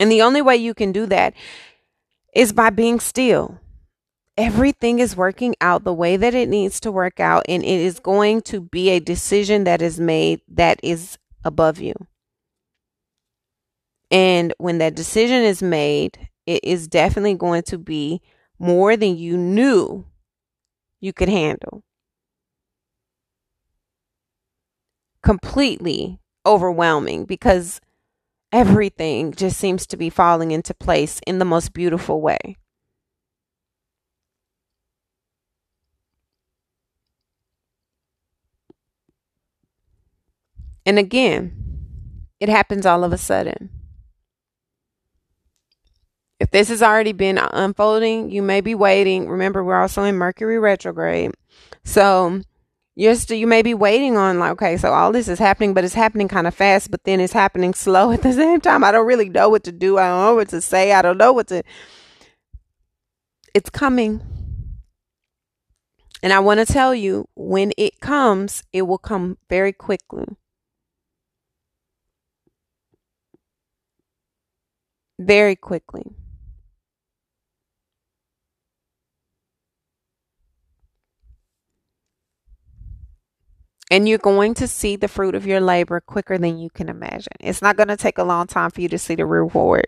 And 0.00 0.10
the 0.10 0.22
only 0.22 0.42
way 0.42 0.56
you 0.56 0.74
can 0.74 0.90
do 0.90 1.06
that 1.06 1.34
is 2.34 2.52
by 2.52 2.70
being 2.70 2.98
still 2.98 3.60
everything 4.36 4.98
is 4.98 5.16
working 5.16 5.54
out 5.60 5.84
the 5.84 5.92
way 5.92 6.16
that 6.16 6.34
it 6.34 6.48
needs 6.48 6.80
to 6.80 6.92
work 6.92 7.20
out 7.20 7.44
and 7.48 7.62
it 7.62 7.80
is 7.80 7.98
going 7.98 8.40
to 8.42 8.60
be 8.60 8.90
a 8.90 9.00
decision 9.00 9.64
that 9.64 9.82
is 9.82 10.00
made 10.00 10.40
that 10.48 10.80
is 10.82 11.18
above 11.44 11.80
you. 11.80 11.94
And 14.10 14.52
when 14.58 14.78
that 14.78 14.94
decision 14.94 15.42
is 15.42 15.62
made, 15.62 16.28
it 16.46 16.62
is 16.62 16.88
definitely 16.88 17.34
going 17.34 17.62
to 17.64 17.78
be 17.78 18.20
more 18.58 18.96
than 18.96 19.16
you 19.16 19.36
knew 19.36 20.04
you 21.00 21.12
could 21.12 21.28
handle. 21.28 21.82
Completely 25.22 26.18
overwhelming 26.44 27.24
because 27.24 27.80
everything 28.52 29.32
just 29.32 29.58
seems 29.58 29.86
to 29.86 29.96
be 29.96 30.10
falling 30.10 30.50
into 30.52 30.74
place 30.74 31.20
in 31.26 31.38
the 31.38 31.44
most 31.44 31.72
beautiful 31.72 32.20
way. 32.20 32.56
And 40.84 40.98
again, 40.98 42.26
it 42.40 42.48
happens 42.48 42.86
all 42.86 43.04
of 43.04 43.12
a 43.12 43.18
sudden. 43.18 43.70
If 46.40 46.50
this 46.50 46.70
has 46.70 46.82
already 46.82 47.12
been 47.12 47.38
unfolding, 47.38 48.30
you 48.30 48.42
may 48.42 48.60
be 48.60 48.74
waiting. 48.74 49.28
Remember, 49.28 49.62
we're 49.62 49.80
also 49.80 50.02
in 50.02 50.16
Mercury 50.16 50.58
retrograde. 50.58 51.30
So 51.84 52.40
you're 52.96 53.14
still, 53.14 53.36
you 53.36 53.46
may 53.46 53.62
be 53.62 53.74
waiting 53.74 54.16
on 54.16 54.40
like, 54.40 54.52
okay, 54.52 54.76
so 54.76 54.92
all 54.92 55.12
this 55.12 55.28
is 55.28 55.38
happening, 55.38 55.72
but 55.72 55.84
it's 55.84 55.94
happening 55.94 56.26
kind 56.26 56.48
of 56.48 56.54
fast, 56.54 56.90
but 56.90 57.04
then 57.04 57.20
it's 57.20 57.32
happening 57.32 57.74
slow 57.74 58.10
at 58.10 58.22
the 58.22 58.32
same 58.34 58.60
time. 58.60 58.82
I 58.82 58.90
don't 58.90 59.06
really 59.06 59.28
know 59.28 59.48
what 59.48 59.62
to 59.64 59.72
do. 59.72 59.98
I 59.98 60.08
don't 60.08 60.24
know 60.24 60.34
what 60.34 60.48
to 60.48 60.60
say. 60.60 60.92
I 60.92 61.00
don't 61.00 61.18
know 61.18 61.32
what 61.32 61.46
to. 61.48 61.62
It's 63.54 63.70
coming. 63.70 64.20
And 66.24 66.32
I 66.32 66.40
want 66.40 66.58
to 66.58 66.66
tell 66.66 66.94
you 66.94 67.28
when 67.34 67.72
it 67.76 68.00
comes, 68.00 68.62
it 68.72 68.82
will 68.82 68.98
come 68.98 69.38
very 69.48 69.72
quickly. 69.72 70.26
Very 75.26 75.56
quickly. 75.56 76.04
And 83.90 84.08
you're 84.08 84.18
going 84.18 84.54
to 84.54 84.66
see 84.66 84.96
the 84.96 85.08
fruit 85.08 85.34
of 85.34 85.46
your 85.46 85.60
labor 85.60 86.00
quicker 86.00 86.38
than 86.38 86.58
you 86.58 86.70
can 86.70 86.88
imagine. 86.88 87.34
It's 87.40 87.62
not 87.62 87.76
going 87.76 87.88
to 87.88 87.96
take 87.96 88.18
a 88.18 88.24
long 88.24 88.46
time 88.46 88.70
for 88.70 88.80
you 88.80 88.88
to 88.88 88.98
see 88.98 89.14
the 89.14 89.26
reward. 89.26 89.86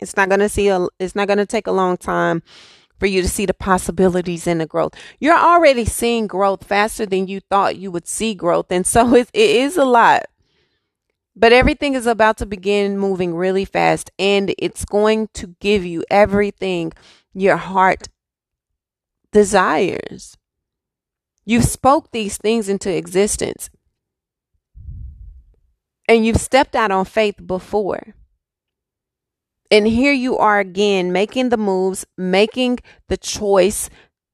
It's 0.00 0.16
not 0.16 0.28
going 0.28 0.40
to 0.40 0.48
see 0.48 0.68
a 0.68 0.86
it's 0.98 1.14
not 1.16 1.28
going 1.28 1.38
to 1.38 1.46
take 1.46 1.66
a 1.66 1.72
long 1.72 1.96
time 1.96 2.42
for 3.00 3.06
you 3.06 3.22
to 3.22 3.28
see 3.28 3.46
the 3.46 3.54
possibilities 3.54 4.46
in 4.46 4.58
the 4.58 4.66
growth. 4.66 4.94
You're 5.20 5.38
already 5.38 5.84
seeing 5.86 6.26
growth 6.28 6.64
faster 6.64 7.06
than 7.06 7.26
you 7.28 7.40
thought 7.40 7.76
you 7.76 7.90
would 7.90 8.06
see 8.06 8.34
growth. 8.34 8.66
And 8.70 8.86
so 8.86 9.14
it, 9.16 9.30
it 9.32 9.50
is 9.50 9.76
a 9.76 9.84
lot. 9.84 10.26
But 11.34 11.52
everything 11.52 11.94
is 11.94 12.06
about 12.06 12.36
to 12.38 12.46
begin 12.46 12.98
moving 12.98 13.34
really 13.34 13.64
fast 13.64 14.10
and 14.18 14.54
it's 14.58 14.84
going 14.84 15.28
to 15.34 15.54
give 15.60 15.84
you 15.84 16.04
everything 16.10 16.92
your 17.32 17.56
heart 17.56 18.08
desires. 19.32 20.36
You've 21.44 21.64
spoke 21.64 22.10
these 22.10 22.36
things 22.36 22.68
into 22.68 22.94
existence. 22.94 23.70
And 26.08 26.26
you've 26.26 26.36
stepped 26.36 26.76
out 26.76 26.90
on 26.90 27.04
faith 27.06 27.36
before. 27.44 28.14
And 29.70 29.86
here 29.86 30.12
you 30.12 30.36
are 30.36 30.60
again 30.60 31.12
making 31.12 31.48
the 31.48 31.56
moves, 31.56 32.04
making 32.18 32.80
the 33.08 33.16
choice, 33.16 33.88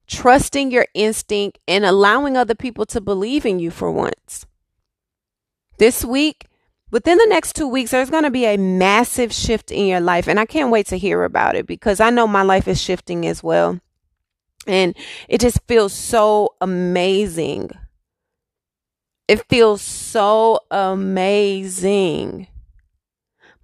trusting 0.08 0.72
your 0.72 0.86
instinct, 0.94 1.60
and 1.68 1.84
allowing 1.84 2.36
other 2.36 2.56
people 2.56 2.84
to 2.86 3.00
believe 3.00 3.46
in 3.46 3.60
you 3.60 3.70
for 3.70 3.90
once. 3.92 4.46
This 5.78 6.04
week, 6.04 6.47
within 6.90 7.18
the 7.18 7.26
next 7.26 7.54
two 7.54 7.68
weeks, 7.68 7.90
there's 7.90 8.10
going 8.10 8.24
to 8.24 8.30
be 8.30 8.44
a 8.46 8.56
massive 8.56 9.32
shift 9.32 9.70
in 9.70 9.86
your 9.86 10.00
life. 10.00 10.28
And 10.28 10.38
I 10.38 10.46
can't 10.46 10.70
wait 10.70 10.86
to 10.86 10.98
hear 10.98 11.24
about 11.24 11.56
it 11.56 11.66
because 11.66 12.00
I 12.00 12.10
know 12.10 12.26
my 12.26 12.42
life 12.42 12.68
is 12.68 12.80
shifting 12.80 13.26
as 13.26 13.42
well. 13.42 13.80
And 14.66 14.96
it 15.28 15.40
just 15.40 15.60
feels 15.66 15.92
so 15.92 16.54
amazing. 16.60 17.70
It 19.26 19.46
feels 19.48 19.82
so 19.82 20.60
amazing 20.70 22.48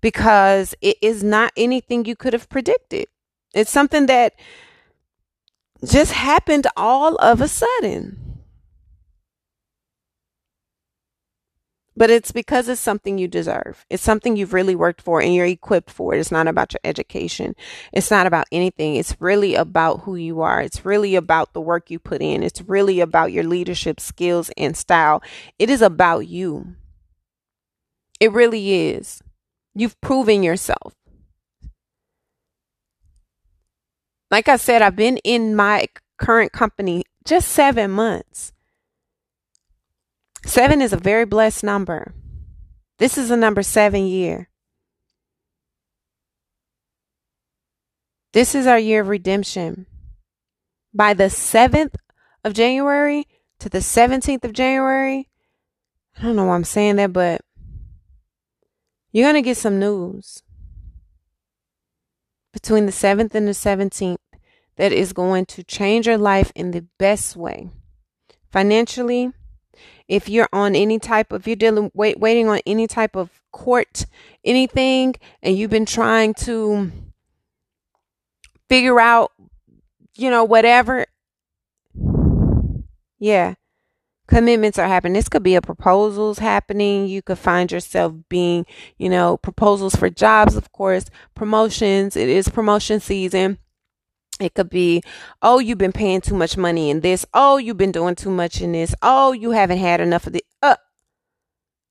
because 0.01 0.75
it 0.83 0.99
is 1.01 1.25
not 1.25 1.53
anything 1.57 2.05
you 2.05 2.17
could 2.17 2.35
have 2.35 2.49
predicted. 2.49 3.07
It's 3.55 3.71
something 3.71 4.07
that 4.07 4.35
just 5.85 6.13
happened 6.13 6.67
all 6.77 7.17
of 7.17 7.41
a 7.41 7.49
sudden. 7.49 8.24
But 11.97 12.11
it's 12.11 12.33
because 12.33 12.69
it's 12.69 12.81
something 12.81 13.19
you 13.19 13.29
deserve. 13.29 13.85
It's 13.89 14.03
something 14.03 14.37
you've 14.37 14.53
really 14.53 14.75
worked 14.75 15.01
for 15.01 15.21
and 15.21 15.35
you're 15.35 15.47
equipped 15.47 15.91
for. 15.91 16.15
It's 16.15 16.33
not 16.33 16.49
about 16.49 16.73
your 16.73 16.81
education. 16.85 17.55
It's 17.93 18.11
not 18.11 18.27
about 18.27 18.47
anything. 18.51 18.97
It's 18.97 19.21
really 19.21 19.55
about 19.55 20.01
who 20.01 20.17
you 20.17 20.41
are. 20.41 20.61
It's 20.61 20.85
really 20.85 21.15
about 21.15 21.53
the 21.53 21.61
work 21.61 21.91
you 21.91 21.99
put 21.99 22.23
in. 22.23 22.43
It's 22.43 22.63
really 22.63 23.01
about 23.01 23.33
your 23.33 23.45
leadership 23.45 24.01
skills 24.01 24.51
and 24.57 24.77
style. 24.77 25.23
It 25.59 25.71
is 25.71 25.83
about 25.83 26.27
you. 26.27 26.75
It 28.19 28.33
really 28.33 28.91
is. 28.91 29.23
You've 29.75 30.01
proven 30.01 30.43
yourself. 30.43 30.95
Like 34.31 34.49
I 34.49 34.57
said, 34.57 34.83
I've 34.83 34.97
been 34.97 35.19
in 35.19 35.55
my 35.55 35.87
current 36.19 36.53
company 36.53 37.05
just 37.25 37.49
seven 37.49 37.91
months. 37.91 38.54
Seven 40.45 40.83
is 40.83 40.93
a 40.93 40.99
very 40.99 41.25
blessed 41.25 41.65
number. 41.65 42.15
This 42.99 43.17
is 43.17 43.31
a 43.31 43.37
number 43.37 43.63
seven 43.63 44.07
year. 44.07 44.49
This 48.33 48.55
is 48.55 48.67
our 48.67 48.79
year 48.79 49.01
of 49.01 49.09
redemption. 49.09 49.87
By 50.93 51.15
the 51.15 51.25
7th 51.25 51.95
of 52.45 52.53
January 52.53 53.27
to 53.59 53.69
the 53.69 53.79
17th 53.79 54.45
of 54.45 54.53
January, 54.53 55.29
I 56.19 56.23
don't 56.23 56.37
know 56.37 56.45
why 56.45 56.55
I'm 56.55 56.65
saying 56.65 56.97
that, 56.97 57.13
but 57.13 57.41
you're 59.13 59.25
going 59.25 59.43
to 59.43 59.43
get 59.43 59.57
some 59.57 59.79
news 59.79 60.43
between 62.53 62.87
the 62.87 62.93
7th 62.93 63.35
and 63.35 63.49
the 63.49 63.53
17th 63.53 64.19
that 64.77 64.93
is 64.93 65.13
going 65.13 65.47
to 65.47 65.65
change 65.65 66.07
your 66.07 66.19
life 66.19 66.53
in 66.55 66.71
the 66.71 66.87
best 66.99 67.35
way. 67.35 67.71
Financially, 68.51 69.33
if 70.09 70.29
you're 70.29 70.49
on 70.53 70.75
any 70.75 70.99
type 70.99 71.33
of 71.33 71.47
you're 71.47 71.57
dealing 71.57 71.91
wait, 71.95 72.19
waiting 72.19 72.49
on 72.49 72.61
any 72.67 72.87
type 72.87 73.17
of 73.17 73.31
court 73.53 74.07
anything 74.45 75.15
and 75.43 75.57
you've 75.57 75.71
been 75.71 75.87
trying 75.87 76.35
to 76.35 76.91
figure 78.69 79.01
out 79.01 79.33
you 80.17 80.31
know 80.31 80.45
whatever 80.45 81.07
yeah 83.19 83.55
commitments 84.27 84.79
are 84.79 84.89
happening. 84.89 85.13
This 85.13 85.29
could 85.29 85.43
be 85.43 85.55
a 85.55 85.61
proposals 85.61 86.39
happening. 86.39 87.07
You 87.07 87.21
could 87.21 87.39
find 87.39 87.71
yourself 87.71 88.15
being 88.29 88.67
you 88.99 89.09
know 89.09 89.37
proposals 89.37 89.95
for 89.95 90.11
jobs 90.11 90.57
of 90.57 90.73
course 90.73 91.07
promotions. 91.35 92.17
It 92.17 92.29
is 92.29 92.49
promotion 92.49 93.01
season 93.01 93.59
it 94.41 94.55
could 94.55 94.71
be, 94.71 95.03
oh, 95.43 95.59
you've 95.59 95.79
been 95.79 95.93
paying 95.93 96.21
too 96.21 96.35
much 96.35 96.57
money 96.57 96.91
in 96.91 97.01
this. 97.01 97.25
Oh, 97.33 97.57
you've 97.57 97.77
been 97.77 97.93
doing 97.93 98.15
too 98.15 98.31
much 98.31 98.61
in 98.61 98.73
this. 98.73 98.95
Oh, 99.03 99.33
you 99.33 99.53
haven't 99.53 99.79
had 99.79 100.01
enough 100.01 100.27
of 100.27 100.33
the 100.33 100.45
uh 100.63 100.77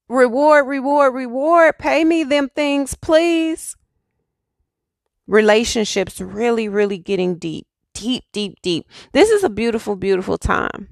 reward, 0.10 0.68
reward, 0.68 1.14
reward. 1.14 1.78
Pay 1.80 2.04
me 2.04 2.24
them 2.24 2.50
things, 2.50 2.96
please. 2.96 3.76
Relationships 5.28 6.20
really, 6.20 6.68
really 6.68 6.98
getting 6.98 7.38
deep, 7.38 7.68
deep, 7.94 8.26
deep, 8.34 8.62
deep. 8.62 8.88
This 9.14 9.30
is 9.30 9.44
a 9.44 9.50
beautiful, 9.50 9.96
beautiful 9.96 10.38
time. 10.38 10.90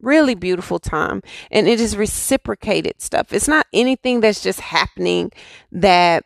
Really 0.00 0.34
beautiful 0.34 0.78
time. 0.78 1.22
And 1.50 1.68
it 1.68 1.80
is 1.80 1.96
reciprocated 1.96 3.00
stuff. 3.00 3.32
It's 3.32 3.48
not 3.48 3.66
anything 3.72 4.20
that's 4.20 4.42
just 4.42 4.60
happening 4.60 5.32
that 5.70 6.24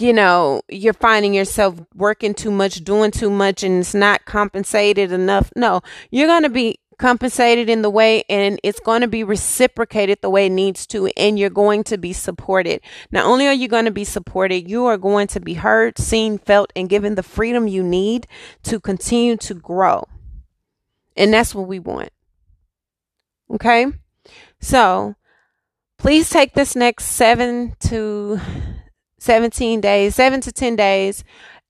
you 0.00 0.12
know, 0.12 0.62
you're 0.68 0.92
finding 0.92 1.34
yourself 1.34 1.80
working 1.94 2.34
too 2.34 2.50
much, 2.50 2.84
doing 2.84 3.10
too 3.10 3.30
much, 3.30 3.62
and 3.62 3.80
it's 3.80 3.94
not 3.94 4.24
compensated 4.24 5.12
enough. 5.12 5.50
No, 5.56 5.82
you're 6.10 6.26
going 6.26 6.42
to 6.42 6.48
be 6.48 6.78
compensated 6.98 7.68
in 7.68 7.82
the 7.82 7.90
way 7.90 8.24
and 8.28 8.58
it's 8.62 8.80
going 8.80 9.02
to 9.02 9.08
be 9.08 9.22
reciprocated 9.22 10.18
the 10.22 10.30
way 10.30 10.46
it 10.46 10.50
needs 10.50 10.86
to 10.86 11.06
and 11.16 11.38
you're 11.38 11.50
going 11.50 11.84
to 11.84 11.98
be 11.98 12.12
supported. 12.12 12.80
Not 13.10 13.26
only 13.26 13.46
are 13.46 13.52
you 13.52 13.68
going 13.68 13.84
to 13.84 13.90
be 13.90 14.04
supported, 14.04 14.70
you 14.70 14.86
are 14.86 14.96
going 14.96 15.26
to 15.28 15.40
be 15.40 15.54
heard, 15.54 15.98
seen, 15.98 16.38
felt 16.38 16.72
and 16.74 16.88
given 16.88 17.14
the 17.14 17.22
freedom 17.22 17.68
you 17.68 17.82
need 17.82 18.26
to 18.62 18.80
continue 18.80 19.36
to 19.38 19.54
grow. 19.54 20.08
And 21.16 21.32
that's 21.32 21.54
what 21.54 21.68
we 21.68 21.78
want. 21.78 22.10
Okay? 23.50 23.86
So, 24.60 25.14
please 25.98 26.30
take 26.30 26.54
this 26.54 26.74
next 26.74 27.06
7 27.06 27.76
to 27.80 28.40
17 29.26 29.80
days, 29.80 30.14
seven 30.14 30.40
to 30.40 30.52
10 30.52 30.76
days, 30.76 31.24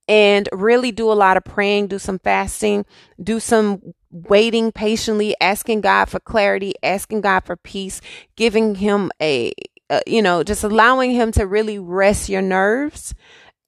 and 0.09 0.49
really 0.53 0.93
do 0.93 1.11
a 1.11 1.15
lot 1.15 1.37
of 1.37 1.45
praying, 1.45 1.89
do 1.89 1.99
some 1.99 2.19
fasting, 2.19 2.85
do 3.23 3.41
some 3.41 3.83
waiting 4.11 4.71
patiently, 4.71 5.35
asking 5.41 5.81
God 5.81 6.05
for 6.05 6.21
clarity, 6.21 6.75
asking 6.83 7.23
God 7.23 7.41
for 7.41 7.57
peace, 7.57 8.01
giving 8.37 8.77
Him 8.77 9.11
a, 9.21 9.53
uh, 9.91 10.01
you 10.07 10.23
know, 10.23 10.43
just 10.43 10.63
allowing 10.63 11.11
Him 11.11 11.33
to 11.33 11.47
really 11.47 11.79
rest 11.79 12.29
your 12.29 12.43
nerves 12.43 13.15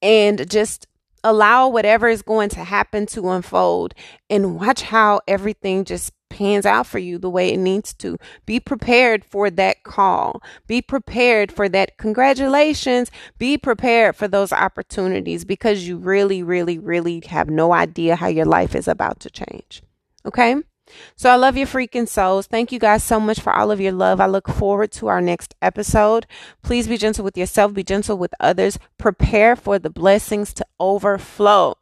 and 0.00 0.48
just 0.48 0.86
allow 1.24 1.68
whatever 1.68 2.08
is 2.08 2.22
going 2.22 2.48
to 2.50 2.62
happen 2.64 3.06
to 3.06 3.30
unfold 3.30 3.94
and 4.30 4.54
watch 4.60 4.82
how 4.82 5.20
everything 5.26 5.84
just 5.84 6.12
pans 6.38 6.64
out 6.64 6.86
for 6.86 7.00
you 7.00 7.18
the 7.18 7.28
way 7.28 7.52
it 7.52 7.56
needs 7.56 7.92
to. 7.94 8.16
Be 8.46 8.60
prepared 8.60 9.24
for 9.24 9.50
that 9.50 9.82
call. 9.82 10.40
Be 10.68 10.80
prepared 10.80 11.50
for 11.50 11.68
that 11.68 11.98
congratulations. 11.98 13.10
Be 13.38 13.58
prepared 13.58 14.14
for 14.14 14.28
those 14.28 14.52
opportunities 14.52 15.44
because 15.44 15.88
you 15.88 15.96
really, 15.96 16.44
really, 16.44 16.78
really 16.78 17.20
have 17.26 17.50
no 17.50 17.72
idea 17.72 18.14
how 18.14 18.28
your 18.28 18.44
life 18.44 18.76
is 18.76 18.86
about 18.86 19.18
to 19.20 19.30
change. 19.30 19.82
Okay? 20.24 20.62
So 21.16 21.28
I 21.28 21.34
love 21.34 21.56
your 21.56 21.66
freaking 21.66 22.08
souls. 22.08 22.46
Thank 22.46 22.70
you 22.70 22.78
guys 22.78 23.02
so 23.02 23.18
much 23.18 23.40
for 23.40 23.52
all 23.52 23.72
of 23.72 23.80
your 23.80 23.92
love. 23.92 24.20
I 24.20 24.26
look 24.26 24.48
forward 24.48 24.92
to 24.92 25.08
our 25.08 25.20
next 25.20 25.56
episode. 25.60 26.24
Please 26.62 26.86
be 26.86 26.96
gentle 26.96 27.24
with 27.24 27.36
yourself, 27.36 27.74
be 27.74 27.82
gentle 27.82 28.16
with 28.16 28.32
others. 28.38 28.78
Prepare 28.96 29.56
for 29.56 29.80
the 29.80 29.90
blessings 29.90 30.54
to 30.54 30.66
overflow. 30.78 31.76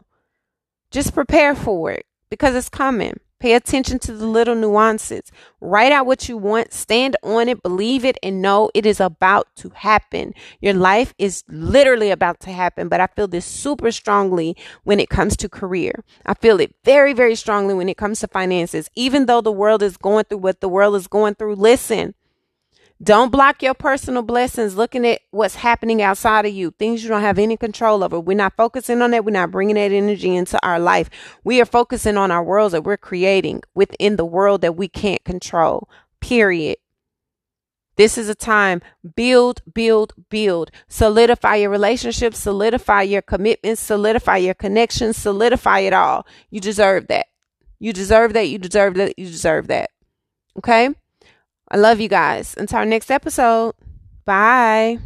Just 0.90 1.14
prepare 1.14 1.54
for 1.54 1.90
it 1.90 2.06
because 2.30 2.54
it's 2.54 2.70
coming. 2.70 3.20
Pay 3.38 3.52
attention 3.52 3.98
to 4.00 4.12
the 4.12 4.26
little 4.26 4.54
nuances. 4.54 5.30
Write 5.60 5.92
out 5.92 6.06
what 6.06 6.28
you 6.28 6.38
want, 6.38 6.72
stand 6.72 7.16
on 7.22 7.48
it, 7.48 7.62
believe 7.62 8.04
it, 8.04 8.16
and 8.22 8.40
know 8.40 8.70
it 8.74 8.86
is 8.86 8.98
about 8.98 9.46
to 9.56 9.68
happen. 9.70 10.32
Your 10.60 10.72
life 10.72 11.12
is 11.18 11.44
literally 11.48 12.10
about 12.10 12.40
to 12.40 12.52
happen, 12.52 12.88
but 12.88 13.00
I 13.00 13.08
feel 13.08 13.28
this 13.28 13.44
super 13.44 13.92
strongly 13.92 14.56
when 14.84 14.98
it 14.98 15.10
comes 15.10 15.36
to 15.38 15.48
career. 15.50 16.02
I 16.24 16.32
feel 16.34 16.60
it 16.60 16.74
very, 16.84 17.12
very 17.12 17.34
strongly 17.34 17.74
when 17.74 17.90
it 17.90 17.98
comes 17.98 18.20
to 18.20 18.28
finances. 18.28 18.88
Even 18.94 19.26
though 19.26 19.42
the 19.42 19.52
world 19.52 19.82
is 19.82 19.98
going 19.98 20.24
through 20.24 20.38
what 20.38 20.60
the 20.60 20.68
world 20.68 20.96
is 20.96 21.06
going 21.06 21.34
through, 21.34 21.56
listen, 21.56 22.14
don't 23.02 23.30
block 23.30 23.62
your 23.62 23.74
personal 23.74 24.22
blessings 24.22 24.74
looking 24.74 25.06
at 25.06 25.20
what's 25.30 25.56
happening 25.56 26.00
outside 26.00 26.46
of 26.46 26.54
you, 26.54 26.70
things 26.72 27.02
you 27.02 27.10
don't 27.10 27.20
have 27.20 27.38
any 27.38 27.56
control 27.56 28.02
over. 28.02 28.18
We're 28.18 28.36
not 28.36 28.56
focusing 28.56 29.02
on 29.02 29.10
that. 29.10 29.24
We're 29.24 29.32
not 29.32 29.50
bringing 29.50 29.76
that 29.76 29.92
energy 29.92 30.34
into 30.34 30.58
our 30.66 30.78
life. 30.78 31.10
We 31.44 31.60
are 31.60 31.66
focusing 31.66 32.16
on 32.16 32.30
our 32.30 32.42
worlds 32.42 32.72
that 32.72 32.84
we're 32.84 32.96
creating 32.96 33.62
within 33.74 34.16
the 34.16 34.24
world 34.24 34.62
that 34.62 34.76
we 34.76 34.88
can't 34.88 35.22
control, 35.24 35.90
period. 36.20 36.78
This 37.96 38.16
is 38.18 38.28
a 38.28 38.34
time 38.34 38.82
build, 39.14 39.62
build, 39.72 40.14
build. 40.30 40.70
Solidify 40.88 41.56
your 41.56 41.70
relationships, 41.70 42.38
solidify 42.38 43.02
your 43.02 43.22
commitments, 43.22 43.80
solidify 43.80 44.38
your 44.38 44.54
connections, 44.54 45.16
solidify 45.16 45.80
it 45.80 45.92
all. 45.92 46.26
You 46.50 46.60
deserve 46.60 47.08
that. 47.08 47.26
You 47.78 47.92
deserve 47.92 48.32
that. 48.34 48.48
You 48.48 48.58
deserve 48.58 48.94
that. 48.94 49.18
You 49.18 49.26
deserve 49.26 49.66
that. 49.68 49.90
Okay? 50.58 50.94
I 51.70 51.76
love 51.76 52.00
you 52.00 52.08
guys. 52.08 52.54
Until 52.56 52.78
our 52.78 52.86
next 52.86 53.10
episode. 53.10 53.74
Bye. 54.24 54.98